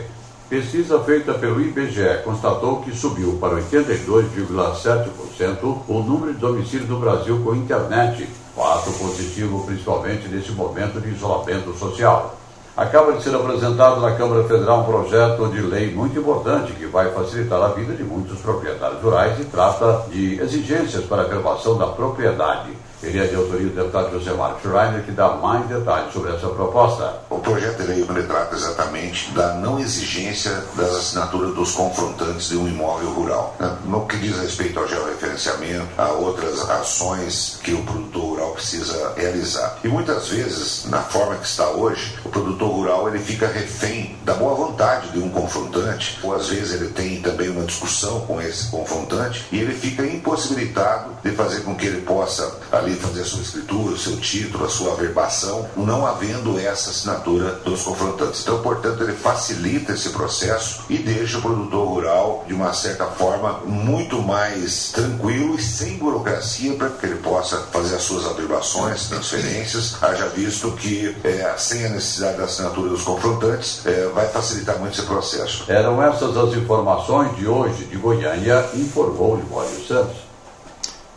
Pesquisa 0.53 1.01
feita 1.01 1.33
pelo 1.33 1.63
IBGE 1.63 2.21
constatou 2.27 2.83
que 2.83 2.95
subiu 2.95 3.39
para 3.41 3.55
82,7% 3.55 5.79
o 5.89 6.03
número 6.03 6.35
de 6.35 6.41
domicílios 6.41 6.87
do 6.87 6.99
Brasil 6.99 7.41
com 7.43 7.55
internet, 7.55 8.29
fato 8.55 8.93
positivo 8.99 9.65
principalmente 9.65 10.29
nesse 10.29 10.53
momento 10.53 11.01
de 11.01 11.09
isolamento 11.09 11.73
social. 11.73 12.37
Acaba 12.77 13.15
de 13.15 13.23
ser 13.23 13.35
apresentado 13.35 14.03
na 14.03 14.15
Câmara 14.15 14.45
Federal 14.45 14.83
um 14.83 14.85
projeto 14.85 15.49
de 15.49 15.63
lei 15.63 15.91
muito 15.91 16.19
importante 16.19 16.75
que 16.75 16.85
vai 16.85 17.11
facilitar 17.13 17.63
a 17.63 17.69
vida 17.69 17.95
de 17.95 18.05
muitos 18.05 18.39
proprietários 18.41 19.01
rurais 19.01 19.41
e 19.41 19.47
trata 19.47 20.05
de 20.11 20.39
exigências 20.39 21.07
para 21.07 21.23
a 21.23 21.25
preservação 21.25 21.79
da 21.79 21.87
propriedade. 21.87 22.73
Ele 23.03 23.19
é 23.19 23.27
de 23.27 23.35
autoria 23.35 23.67
do 23.67 23.75
deputado 23.75 24.13
José 24.13 24.33
Marcos 24.33 24.63
Schreiner, 24.63 25.03
que 25.03 25.11
dá 25.11 25.31
mais 25.31 25.67
detalhes 25.67 26.13
sobre 26.13 26.33
essa 26.33 26.49
proposta. 26.49 27.21
O 27.29 27.39
projeto 27.39 27.83
de 27.83 27.89
lei 27.89 28.03
trata 28.23 28.55
exatamente 28.55 29.31
da 29.33 29.55
não 29.55 29.81
exigência 29.81 30.53
das 30.77 30.95
assinaturas 30.95 31.55
dos 31.55 31.73
confrontantes 31.73 32.49
de 32.49 32.57
um 32.57 32.69
imóvel 32.69 33.11
rural. 33.11 33.57
No 33.85 34.07
que 34.07 34.17
diz 34.19 34.39
respeito 34.39 34.79
ao 34.79 34.87
georreferenciamento, 34.87 35.89
a 35.99 36.13
outras 36.13 36.61
ações 36.71 37.59
que 37.63 37.73
o 37.73 37.83
produtor 37.83 38.23
rural 38.23 38.53
precisa 38.53 39.13
realizar. 39.17 39.79
E 39.83 39.89
muitas 39.89 40.29
vezes, 40.29 40.87
na 40.89 41.01
forma 41.01 41.37
que 41.37 41.47
está 41.47 41.69
hoje, 41.71 42.19
o 42.25 42.29
produtor 42.29 42.71
rural 42.71 43.09
ele 43.09 43.19
fica 43.19 43.47
refém 43.47 44.17
da 44.25 44.35
boa 44.35 44.55
vontade 44.55 45.11
de 45.11 45.19
um 45.19 45.29
confrontante, 45.29 46.21
ou 46.23 46.35
às 46.35 46.49
vezes 46.49 46.75
ele 46.75 46.91
tem 46.91 47.21
também 47.21 47.51
uma 47.51 47.65
discussão 47.65 48.21
com 48.21 48.41
esse 48.41 48.69
confrontante 48.69 49.45
e 49.51 49.59
ele 49.59 49.75
fica 49.75 50.05
impossibilitado 50.05 51.11
de 51.23 51.33
fazer 51.33 51.63
com 51.63 51.75
que 51.75 51.87
ele 51.87 52.03
possa 52.03 52.59
ali 52.71 52.92
fazer 52.97 53.23
a 53.23 53.25
sua 53.25 53.43
escritura, 53.43 53.95
o 53.95 53.99
seu 53.99 54.17
título, 54.19 54.65
a 54.65 54.69
sua 54.69 54.93
averbação, 54.93 55.69
não 55.77 56.07
havendo 56.07 56.59
essa 56.59 56.91
assinatura 56.91 57.53
dos 57.65 57.83
confrontantes. 57.83 58.43
Então, 58.43 58.61
portanto, 58.63 59.03
ele 59.03 59.13
facilita 59.13 59.93
esse 59.93 60.11
processo 60.11 60.83
e 60.89 60.99
deixa 60.99 61.39
o 61.39 61.43
produtor 61.43 61.89
rural, 61.89 62.45
de 62.47 62.55
uma 62.55 62.73
certa 62.73 63.07
forma, 63.07 63.61
muito 63.65 64.21
mais 64.23 64.93
tranquilo 64.93 65.55
e 65.57 65.63
sem 65.63 65.97
burocracia 65.97 66.75
para 66.75 66.91
que 66.91 67.07
ele 67.07 67.17
possa 67.17 67.59
fazer 67.73 67.97
as 67.97 68.03
suas 68.03 68.27
averbações, 68.27 69.09
transferências, 69.09 69.97
haja 70.03 70.29
visto 70.29 70.73
que 70.73 71.17
é, 71.25 71.55
sem 71.57 71.87
a 71.87 71.89
necessidade 71.89 72.39
da 72.39 72.45
assinatura 72.45 72.91
dos 72.91 73.03
confrontantes, 73.03 73.85
é, 73.87 74.09
vai 74.15 74.29
facilitar 74.29 74.79
muito 74.79 74.99
esse 74.99 75.07
processo. 75.07 75.65
Eram 75.69 76.03
essas 76.03 76.37
as 76.37 76.55
informações 76.55 77.37
de 77.37 77.47
hoje 77.47 77.85
de 77.85 77.97
Goiânia, 77.97 78.69
informou 78.75 79.37
Libório 79.37 79.87
Santos. 79.87 80.32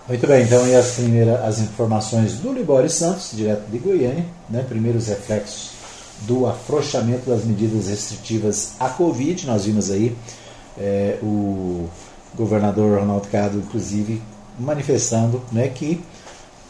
Muito 0.07 0.27
bem, 0.27 0.43
então 0.43 0.67
e 0.67 0.75
as 0.75 0.91
primeiras 0.91 1.43
as 1.43 1.57
informações 1.57 2.33
do 2.33 2.53
Libório 2.53 2.87
Santos, 2.87 3.31
direto 3.33 3.67
de 3.71 3.79
Goiânia, 3.79 4.23
né? 4.47 4.63
primeiros 4.69 5.07
reflexos 5.07 5.71
do 6.27 6.45
afrouxamento 6.45 7.27
das 7.27 7.43
medidas 7.43 7.87
restritivas 7.87 8.73
à 8.79 8.87
Covid. 8.87 9.47
Nós 9.47 9.65
vimos 9.65 9.89
aí 9.89 10.15
é, 10.77 11.17
o 11.23 11.89
governador 12.35 12.99
Ronaldo 12.99 13.27
Cado, 13.29 13.57
inclusive, 13.57 14.21
manifestando 14.59 15.41
né, 15.51 15.69
que 15.69 15.99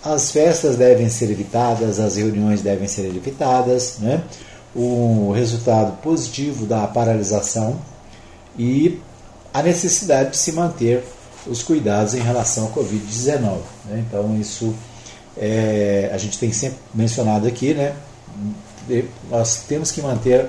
as 0.01 0.31
festas 0.31 0.77
devem 0.77 1.09
ser 1.09 1.29
evitadas, 1.29 1.99
as 1.99 2.15
reuniões 2.15 2.61
devem 2.61 2.87
ser 2.87 3.05
evitadas, 3.07 3.97
né? 3.99 4.23
o 4.73 5.33
resultado 5.35 5.97
positivo 6.01 6.65
da 6.65 6.87
paralisação 6.87 7.81
e 8.57 8.97
a 9.53 9.61
necessidade 9.61 10.31
de 10.31 10.37
se 10.37 10.53
manter 10.53 11.03
os 11.47 11.63
cuidados 11.63 12.13
em 12.13 12.19
relação 12.19 12.65
ao 12.65 12.71
Covid-19. 12.71 13.59
Né? 13.85 14.05
Então, 14.07 14.37
isso 14.39 14.73
é, 15.37 16.09
a 16.13 16.17
gente 16.17 16.37
tem 16.37 16.51
sempre 16.51 16.77
mencionado 16.93 17.47
aqui, 17.47 17.73
né? 17.73 17.95
nós 19.29 19.63
temos 19.67 19.91
que 19.91 20.01
manter 20.01 20.47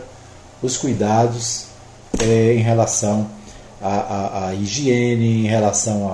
os 0.62 0.76
cuidados 0.76 1.66
é, 2.20 2.54
em 2.54 2.60
relação 2.60 3.28
à, 3.80 3.88
à, 3.88 4.48
à, 4.48 4.54
higiene, 4.54 5.44
em 5.44 5.48
relação 5.48 6.10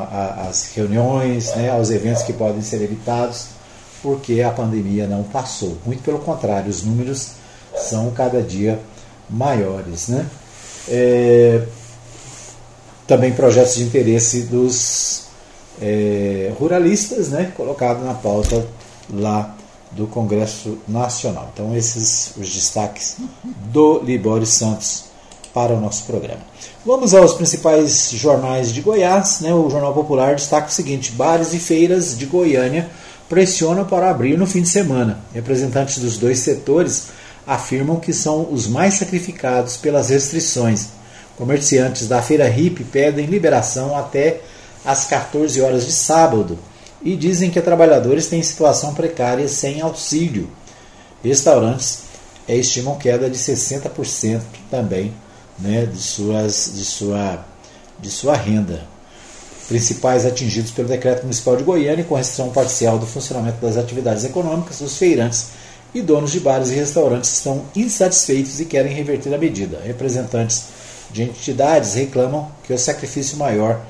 às 0.49 0.73
reuniões, 0.75 1.55
né? 1.55 1.71
aos 1.71 1.91
eventos 1.91 2.23
que 2.23 2.33
podem 2.33 2.63
ser 2.63 2.83
evitados, 2.83 3.47
porque 4.03 4.43
a 4.43 4.51
pandemia 4.51 5.07
não 5.07 5.23
passou. 5.23 5.77
Muito 5.87 6.03
pelo 6.03 6.19
contrário, 6.19 6.71
os 6.71 6.83
números 6.83 7.33
são 7.77 8.11
cada 8.11 8.43
dia 8.43 8.81
maiores. 9.31 10.09
Né? 10.09 10.27
É, 10.89 11.63
também 13.07 13.33
projetos 13.33 13.75
de 13.75 13.83
interesse 13.83 14.43
dos 14.43 15.25
é, 15.81 16.53
ruralistas, 16.59 17.29
né, 17.29 17.53
colocado 17.57 18.05
na 18.05 18.15
pauta 18.15 18.67
lá 19.13 19.55
do 19.91 20.07
Congresso 20.07 20.79
Nacional. 20.89 21.51
Então, 21.53 21.77
esses 21.77 22.33
os 22.37 22.53
destaques 22.53 23.17
do 23.45 24.01
Libório 24.01 24.47
Santos 24.47 25.05
para 25.53 25.75
o 25.75 25.81
nosso 25.81 26.05
programa. 26.05 26.41
Vamos 26.85 27.15
aos 27.15 27.35
principais 27.35 28.11
jornais 28.13 28.73
de 28.73 28.81
Goiás. 28.81 29.41
Né? 29.41 29.53
O 29.53 29.69
Jornal 29.69 29.93
Popular 29.93 30.35
destaca 30.35 30.69
o 30.69 30.73
seguinte: 30.73 31.13
bares 31.13 31.53
e 31.53 31.59
feiras 31.59 32.17
de 32.17 32.27
Goiânia 32.27 32.89
pressionam 33.29 33.85
para 33.85 34.11
abrir 34.11 34.39
no 34.39 34.47
fim 34.47 34.63
de 34.63 34.69
semana. 34.69 35.21
Representantes 35.35 35.99
dos 35.99 36.17
dois 36.17 36.39
setores 36.39 37.09
afirmam 37.47 37.99
que 37.99 38.13
são 38.13 38.49
os 38.51 38.67
mais 38.67 38.95
sacrificados 38.95 39.77
pelas 39.77 40.11
restrições. 40.11 40.89
Comerciantes 41.37 42.07
da 42.07 42.21
Feira 42.23 42.49
Hip 42.49 42.85
pedem 42.85 43.27
liberação 43.27 43.97
até 43.97 44.41
às 44.85 45.05
14 45.05 45.61
horas 45.61 45.87
de 45.87 45.93
sábado 45.93 46.59
e 47.03 47.17
dizem 47.17 47.51
que 47.51 47.61
trabalhadores 47.61 48.27
têm 48.27 48.43
situação 48.43 48.95
precária 48.95 49.49
sem 49.49 49.81
auxílio. 49.81 50.49
Restaurantes 51.23 52.01
estimam 52.49 52.97
queda 52.97 53.31
de 53.31 53.39
60% 53.39 54.41
também 54.71 55.13
né, 55.59 55.87
de, 55.87 55.99
suas, 55.99 56.73
de, 56.75 56.85
sua, 56.85 57.45
de 57.99 58.11
sua 58.11 58.37
renda. 58.37 58.83
Principais 59.69 60.27
atingidos 60.27 60.71
pelo 60.71 60.89
decreto 60.89 61.23
municipal 61.23 61.57
de 61.57 61.63
Goiânia 61.63 62.05
com 62.05 62.15
restrição 62.15 62.51
parcial 62.51 62.99
do 62.99 63.07
funcionamento 63.07 63.65
das 63.65 63.77
atividades 63.77 64.25
econômicas, 64.25 64.81
os 64.81 64.99
feirantes 64.99 65.49
e 65.95 66.03
donos 66.03 66.33
de 66.33 66.41
bares 66.41 66.71
e 66.71 66.75
restaurantes 66.75 67.33
estão 67.33 67.65
insatisfeitos 67.77 68.61
e 68.61 68.65
querem 68.65 68.93
reverter 68.93 69.33
a 69.33 69.39
medida. 69.39 69.81
Representantes 69.85 70.65
de 71.13 71.23
entidades 71.23 71.95
reclamam 71.95 72.51
que 72.65 72.73
o 72.73 72.79
sacrifício 72.79 73.37
maior 73.37 73.81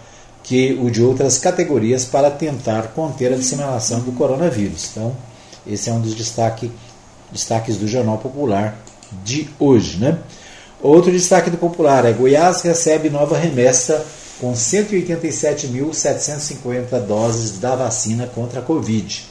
que 0.43 0.79
o 0.83 0.91
de 0.91 1.03
outras 1.03 1.39
categorias 1.39 2.05
para 2.05 2.31
tentar 2.31 2.89
conter 2.89 3.33
a 3.33 3.37
disseminação 3.37 4.01
do 4.01 4.13
coronavírus. 4.13 4.91
Então, 4.91 5.17
esse 5.67 5.89
é 5.89 5.93
um 5.93 6.01
dos 6.01 6.15
destaque, 6.15 6.71
destaques 7.31 7.77
do 7.77 7.87
Jornal 7.87 8.19
Popular 8.19 8.77
de 9.25 9.49
hoje. 9.59 9.97
Né? 9.99 10.19
Outro 10.81 11.13
destaque 11.13 11.51
do 11.51 11.57
Popular 11.57 12.05
é 12.05 12.13
Goiás 12.13 12.61
recebe 12.63 13.09
nova 13.09 13.39
remessa 13.39 14.05
com 14.41 14.53
187.750 14.53 17.01
doses 17.07 17.61
da 17.61 17.77
vacina 17.77 18.27
contra 18.27 18.59
a 18.59 18.63
Covid. 18.63 19.25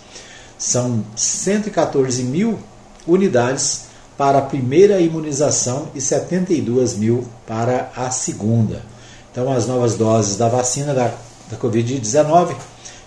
São 0.58 1.04
114 1.16 2.24
mil 2.24 2.58
unidades 3.06 3.91
para 4.22 4.38
a 4.38 4.44
primeira 4.44 5.02
imunização 5.02 5.88
e 5.96 6.00
72 6.00 6.94
mil 6.94 7.28
para 7.48 7.92
a 7.96 8.12
segunda. 8.12 8.84
Então, 9.32 9.52
as 9.52 9.66
novas 9.66 9.96
doses 9.96 10.36
da 10.36 10.48
vacina 10.48 10.94
da, 10.94 11.12
da 11.50 11.58
Covid-19 11.58 12.54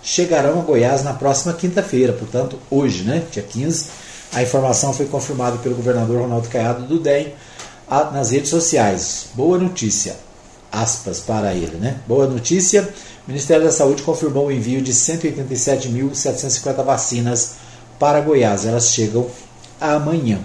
chegarão 0.03 0.59
a 0.59 0.63
Goiás 0.63 1.05
na 1.05 1.13
próxima 1.13 1.53
quinta-feira, 1.53 2.13
portanto, 2.13 2.59
hoje, 2.69 3.05
né, 3.05 3.23
dia 3.31 3.45
15. 3.45 3.87
A 4.33 4.43
informação 4.43 4.93
foi 4.93 5.07
confirmada 5.07 5.57
pelo 5.59 5.77
governador 5.77 6.23
Ronaldo 6.23 6.49
Caiado 6.49 6.85
do 6.85 6.99
DEM 6.99 7.33
nas 8.13 8.33
redes 8.33 8.51
sociais. 8.51 9.27
Boa 9.35 9.57
notícia, 9.57 10.17
aspas 10.73 11.21
para 11.21 11.55
ele, 11.55 11.77
né? 11.77 11.99
Boa 12.09 12.27
notícia. 12.27 12.93
O 13.25 13.29
Ministério 13.31 13.63
da 13.63 13.71
Saúde 13.71 14.03
confirmou 14.03 14.49
o 14.49 14.53
envio 14.53 14.83
de 14.83 14.93
187.750 14.93 16.83
vacinas 16.83 17.53
para 18.01 18.21
Goiás. 18.21 18.67
Elas 18.67 18.89
chegam 18.89 19.29
amanhã. 19.81 20.41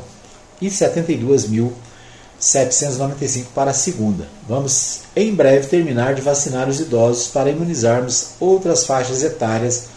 e 0.61 0.67
72.795 0.67 3.45
para 3.55 3.71
a 3.71 3.73
segunda. 3.73 4.27
Vamos 4.47 4.99
em 5.15 5.33
breve 5.33 5.65
terminar 5.67 6.13
de 6.13 6.21
vacinar 6.21 6.69
os 6.69 6.79
idosos 6.79 7.25
para 7.27 7.49
imunizarmos 7.49 8.33
outras 8.39 8.85
faixas 8.85 9.23
etárias 9.23 9.87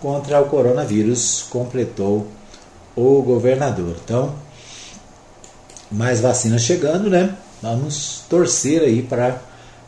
contra 0.00 0.40
o 0.40 0.46
coronavírus, 0.46 1.44
completou 1.50 2.26
o 2.96 3.20
governador. 3.22 3.96
Então, 4.02 4.34
mais 5.90 6.20
vacinas 6.20 6.62
chegando, 6.62 7.10
né? 7.10 7.36
Vamos 7.60 8.22
torcer 8.28 8.80
aí 8.82 9.02
para 9.02 9.42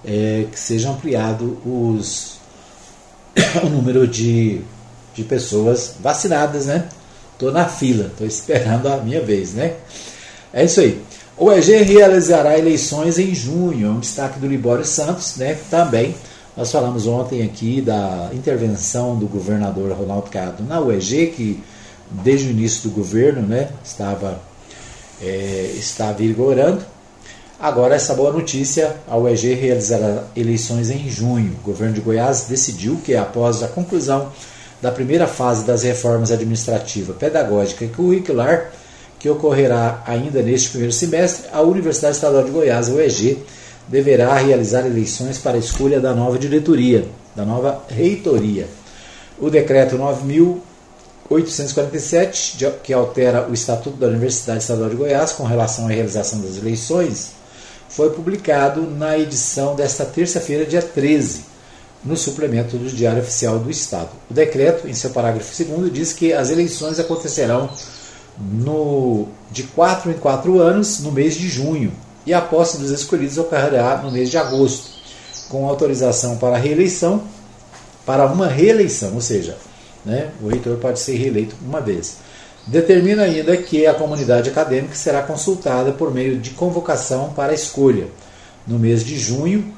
é, 0.05 0.47
que 0.51 0.59
seja 0.59 0.91
ampliado 0.91 1.57
os 1.65 2.36
o 3.63 3.69
número 3.69 4.07
de, 4.07 4.61
de 5.15 5.25
pessoas 5.25 5.95
vacinadas, 6.01 6.67
né? 6.67 6.89
Estou 7.33 7.53
na 7.53 7.67
fila, 7.67 8.07
estou 8.07 8.27
esperando 8.27 8.89
a 8.89 8.97
minha 8.99 9.21
vez, 9.21 9.53
né? 9.53 9.75
É 10.53 10.65
isso 10.65 10.81
aí. 10.81 11.01
O 11.37 11.53
EG 11.53 11.83
realizará 11.83 12.59
eleições 12.59 13.19
em 13.19 13.35
junho, 13.35 13.87
é 13.87 13.91
um 13.91 14.01
destaque 14.01 14.39
do 14.39 14.47
Libório 14.47 14.85
Santos, 14.85 15.37
né? 15.37 15.59
Também 15.71 16.15
nós 16.57 16.73
falamos 16.73 17.07
ontem 17.07 17.43
aqui 17.43 17.83
da 17.83 18.31
intervenção 18.33 19.15
do 19.17 19.27
governador 19.27 19.93
Ronaldo 19.93 20.31
Cado 20.31 20.65
na 20.65 20.81
UEG, 20.81 21.27
que 21.37 21.63
desde 22.11 22.49
o 22.49 22.51
início 22.51 22.89
do 22.89 22.95
governo, 22.95 23.43
né, 23.43 23.69
estava 23.85 24.41
é, 25.21 25.73
está 25.77 26.13
vigorando. 26.13 26.83
Agora, 27.59 27.95
essa 27.95 28.15
boa 28.15 28.31
notícia: 28.31 28.97
a 29.09 29.17
UEG 29.17 29.55
realizará 29.55 30.25
eleições 30.37 30.91
em 30.91 31.09
junho. 31.09 31.57
O 31.63 31.67
governo 31.67 31.95
de 31.95 32.03
Goiás 32.03 32.45
decidiu 32.49 33.01
que, 33.03 33.17
após 33.17 33.63
a 33.63 33.69
conclusão 33.69 34.31
da 34.83 34.93
primeira 34.93 35.27
fase 35.27 35.65
das 35.65 35.83
reformas 35.83 36.31
administrativa, 36.31 37.15
pedagógica 37.15 37.83
e 37.85 37.89
curricular, 37.89 38.73
que 39.19 39.31
ocorrerá 39.31 40.03
ainda 40.07 40.43
neste 40.43 40.69
primeiro 40.69 40.93
semestre, 40.93 41.47
a 41.51 41.63
Universidade 41.63 42.17
Estadual 42.17 42.45
de 42.45 42.51
Goiás, 42.51 42.91
a 42.91 42.93
UEG, 42.93 43.43
deverá 43.89 44.35
realizar 44.35 44.85
eleições 44.85 45.39
para 45.39 45.57
a 45.57 45.61
escolha 45.61 45.99
da 45.99 46.13
nova 46.13 46.39
diretoria, 46.39 47.09
da 47.35 47.47
nova 47.47 47.83
reitoria. 47.89 48.69
O 49.39 49.49
decreto 49.49 49.97
9.847, 49.97 52.71
que 52.83 52.93
altera 52.93 53.49
o 53.49 53.55
Estatuto 53.55 53.97
da 53.97 54.09
Universidade 54.09 54.59
Estadual 54.59 54.91
de 54.91 54.97
Goiás 54.97 55.33
com 55.33 55.45
relação 55.45 55.87
à 55.87 55.89
realização 55.89 56.39
das 56.41 56.59
eleições, 56.59 57.36
foi 57.89 58.11
publicado 58.11 58.83
na 58.83 59.19
edição 59.19 59.75
desta 59.75 60.05
terça-feira, 60.05 60.65
dia 60.65 60.83
13, 60.83 61.45
no 62.05 62.17
suplemento 62.17 62.77
do 62.77 62.89
Diário 62.89 63.23
Oficial 63.23 63.59
do 63.59 63.71
Estado. 63.71 64.11
O 64.31 64.35
decreto, 64.35 64.89
em 64.89 64.95
seu 64.95 65.11
parágrafo 65.11 65.65
2, 65.65 65.93
diz 65.93 66.13
que 66.13 66.33
as 66.33 66.51
eleições 66.51 66.99
acontecerão 66.99 67.71
no, 68.39 69.29
de 69.51 69.65
4 69.65 70.11
em 70.11 70.15
4 70.15 70.61
anos, 70.61 71.01
no 71.01 71.11
mês 71.13 71.35
de 71.35 71.49
junho, 71.49 71.93
e 72.25 72.35
a 72.35 72.41
posse 72.41 72.79
dos 72.79 72.91
escolhidos 72.91 73.39
ocorrerá 73.39 73.99
no 74.03 74.11
mês 74.11 74.31
de 74.31 74.37
agosto, 74.37 74.91
com 75.49 75.69
autorização 75.69 76.37
para 76.37 76.57
reeleição, 76.57 77.23
para 78.05 78.27
uma 78.27 78.47
reeleição, 78.47 79.15
ou 79.15 79.21
seja, 79.21 79.57
né, 80.05 80.31
o 80.41 80.49
reitor 80.49 80.77
pode 80.77 81.01
ser 81.01 81.17
reeleito 81.17 81.57
uma 81.65 81.81
vez. 81.81 82.19
Determina 82.67 83.23
ainda 83.23 83.57
que 83.57 83.87
a 83.87 83.95
comunidade 83.95 84.51
acadêmica 84.51 84.97
será 84.97 85.23
consultada 85.23 85.93
por 85.93 86.13
meio 86.13 86.37
de 86.37 86.51
convocação 86.51 87.33
para 87.33 87.53
a 87.53 87.55
escolha, 87.55 88.09
no 88.67 88.77
mês 88.77 89.05
de 89.05 89.17
junho, 89.17 89.73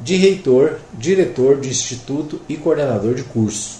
de 0.00 0.14
reitor, 0.14 0.78
diretor 0.94 1.58
de 1.58 1.68
instituto 1.68 2.40
e 2.48 2.56
coordenador 2.56 3.14
de 3.14 3.24
curso. 3.24 3.78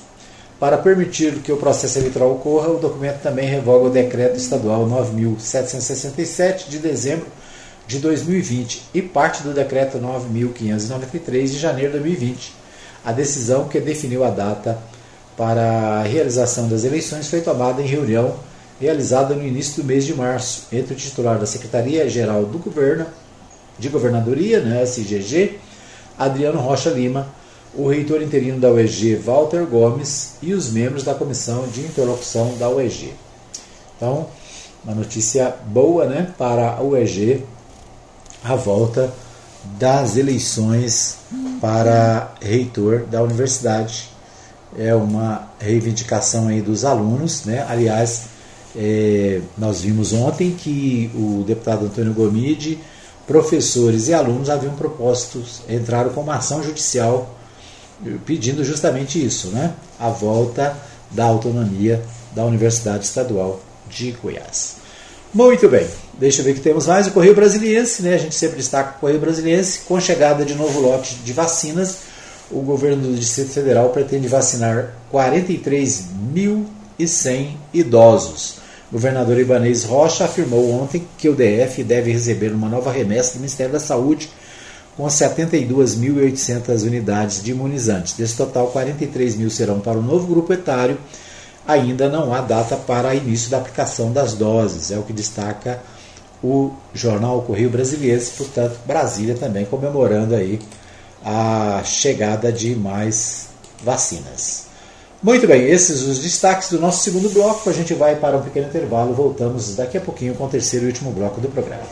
Para 0.59 0.77
permitir 0.77 1.35
que 1.35 1.53
o 1.53 1.57
processo 1.57 2.01
eleitoral 2.01 2.33
ocorra, 2.33 2.71
o 2.71 2.81
documento 2.81 3.23
também 3.23 3.49
revoga 3.49 3.85
o 3.85 3.91
Decreto 3.91 4.37
Estadual 4.37 4.89
9.767 4.89 6.69
de 6.69 6.81
dezembro 6.81 7.29
de 7.87 8.01
2020 8.01 8.83
e 8.93 9.01
parte 9.01 9.45
do 9.45 9.55
Decreto 9.55 9.99
9.593 9.99 11.45
de 11.45 11.59
janeiro 11.61 11.93
de 11.93 11.99
2020. 12.01 12.57
A 13.05 13.13
decisão 13.13 13.69
que 13.69 13.79
definiu 13.79 14.25
a 14.25 14.31
data 14.31 14.77
para 15.37 16.01
a 16.01 16.03
realização 16.03 16.69
das 16.69 16.83
eleições 16.83 17.29
foi 17.29 17.41
tomada 17.41 17.81
em 17.81 17.87
reunião 17.87 18.48
realizada 18.81 19.35
no 19.35 19.47
início 19.47 19.83
do 19.83 19.87
mês 19.87 20.05
de 20.05 20.15
março 20.15 20.67
entre 20.73 20.95
o 20.95 20.97
titular 20.97 21.39
da 21.39 21.47
Secretaria-Geral 21.47 22.45
do 22.45 22.59
Governo, 22.59 23.07
de 23.79 23.89
Governadoria, 23.89 24.61
né, 24.61 24.83
SGG, 24.83 25.59
Adriano 26.19 26.61
Rocha 26.61 26.91
Lima, 26.91 27.29
o 27.75 27.89
reitor 27.89 28.23
interino 28.23 28.59
da 28.59 28.71
UEG, 28.71 29.17
Walter 29.17 29.65
Gomes, 29.67 30.35
e 30.43 30.53
os 30.53 30.71
membros 30.71 31.03
da 31.03 31.15
comissão 31.15 31.67
de 31.69 31.81
interlocução 31.83 32.57
da 32.57 32.69
UEG. 32.69 33.13
Então, 33.97 34.29
uma 34.85 34.95
notícia 34.95 35.55
boa 35.67 36.07
né, 36.07 36.33
para 36.39 36.73
a 36.73 36.83
UEG, 36.83 37.45
a 38.43 38.55
volta 38.55 39.13
das 39.79 40.17
eleições 40.17 41.19
para 41.61 42.33
reitor 42.41 43.05
da 43.07 43.23
universidade. 43.23 44.09
É 44.77 44.95
uma 44.95 45.49
reivindicação 45.59 46.49
aí 46.49 46.61
dos 46.61 46.85
alunos, 46.85 47.45
né? 47.45 47.67
Aliás, 47.69 48.27
é, 48.81 49.41
nós 49.59 49.81
vimos 49.81 50.13
ontem 50.13 50.53
que 50.53 51.11
o 51.17 51.43
deputado 51.45 51.87
Antônio 51.87 52.15
Gomide, 52.15 52.79
professores 53.27 54.07
e 54.07 54.15
alunos 54.15 54.49
haviam 54.49 54.77
propostos, 54.77 55.63
entraram 55.69 56.11
com 56.11 56.21
uma 56.21 56.37
ação 56.37 56.63
judicial 56.63 57.35
pedindo 58.25 58.65
justamente 58.65 59.21
isso, 59.23 59.49
né? 59.49 59.75
a 59.99 60.11
volta 60.11 60.77
da 61.11 61.25
autonomia 61.25 62.01
da 62.33 62.45
Universidade 62.45 63.05
Estadual 63.05 63.61
de 63.91 64.13
Goiás. 64.13 64.77
Muito 65.35 65.69
bem, 65.69 65.89
deixa 66.17 66.41
eu 66.41 66.45
ver 66.45 66.55
que 66.55 66.61
temos 66.61 66.87
mais 66.87 67.09
o 67.09 67.11
Correio 67.11 67.35
Brasiliense, 67.35 68.03
né? 68.03 68.15
A 68.15 68.19
gente 68.19 68.37
sempre 68.37 68.59
destaca 68.59 68.97
o 68.97 69.01
Correio 69.01 69.19
Brasiliense. 69.19 69.81
Com 69.81 70.01
chegada 70.01 70.45
de 70.45 70.55
novo 70.55 70.81
lote 70.81 71.17
de 71.17 71.33
vacinas, 71.33 71.97
o 72.51 72.61
governo 72.61 73.09
do 73.09 73.15
Distrito 73.15 73.51
Federal 73.51 73.91
pretende 73.91 74.29
vacinar 74.29 74.95
43.100 75.13 77.57
idosos. 77.75 78.68
Governador 78.91 79.39
Ibanez 79.39 79.85
Rocha 79.85 80.25
afirmou 80.25 80.71
ontem 80.71 81.07
que 81.19 81.29
o 81.29 81.35
DF 81.35 81.83
deve 81.85 82.11
receber 82.13 82.53
uma 82.53 82.69
nova 82.69 82.91
remessa 82.91 83.35
do 83.35 83.41
Ministério 83.41 83.73
da 83.73 83.81
Saúde 83.81 84.31
com 84.97 85.05
72.800 85.07 86.83
unidades 86.83 87.43
de 87.43 87.51
imunizantes. 87.51 88.15
Desse 88.15 88.37
total, 88.37 88.69
43 88.69 89.37
mil 89.37 89.51
serão 89.51 89.79
para 89.81 89.99
o 89.99 90.03
novo 90.03 90.27
grupo 90.27 90.53
etário 90.53 90.99
ainda 91.69 92.09
não 92.09 92.33
há 92.33 92.41
data 92.41 92.77
para 92.77 93.15
início 93.15 93.51
da 93.51 93.59
aplicação 93.59 94.11
das 94.11 94.33
doses, 94.33 94.91
é 94.91 94.99
o 94.99 95.03
que 95.03 95.13
destaca 95.13 95.83
o 96.43 96.73
jornal 96.95 97.43
Correio 97.43 97.69
Brasiliense, 97.69 98.33
portanto, 98.39 98.79
Brasília 98.87 99.35
também 99.35 99.67
comemorando 99.67 100.35
aí 100.35 100.59
a 101.23 101.83
chegada 101.85 102.51
de 102.51 102.75
mais 102.75 103.49
vacinas. 103.85 104.68
Muito 105.21 105.49
bem, 105.49 105.65
esses 105.65 106.03
os 106.03 106.21
destaques 106.21 106.71
do 106.71 106.79
nosso 106.79 107.03
segundo 107.03 107.29
bloco. 107.31 107.69
A 107.69 107.73
gente 107.73 107.93
vai 107.93 108.15
para 108.15 108.37
um 108.37 108.43
pequeno 108.43 108.69
intervalo, 108.69 109.13
voltamos 109.13 109.75
daqui 109.75 109.99
a 109.99 110.01
pouquinho 110.01 110.35
com 110.35 110.45
o 110.45 110.49
terceiro 110.49 110.87
e 110.87 110.89
último 110.89 111.11
bloco 111.11 111.41
do 111.41 111.49
programa. 111.49 111.83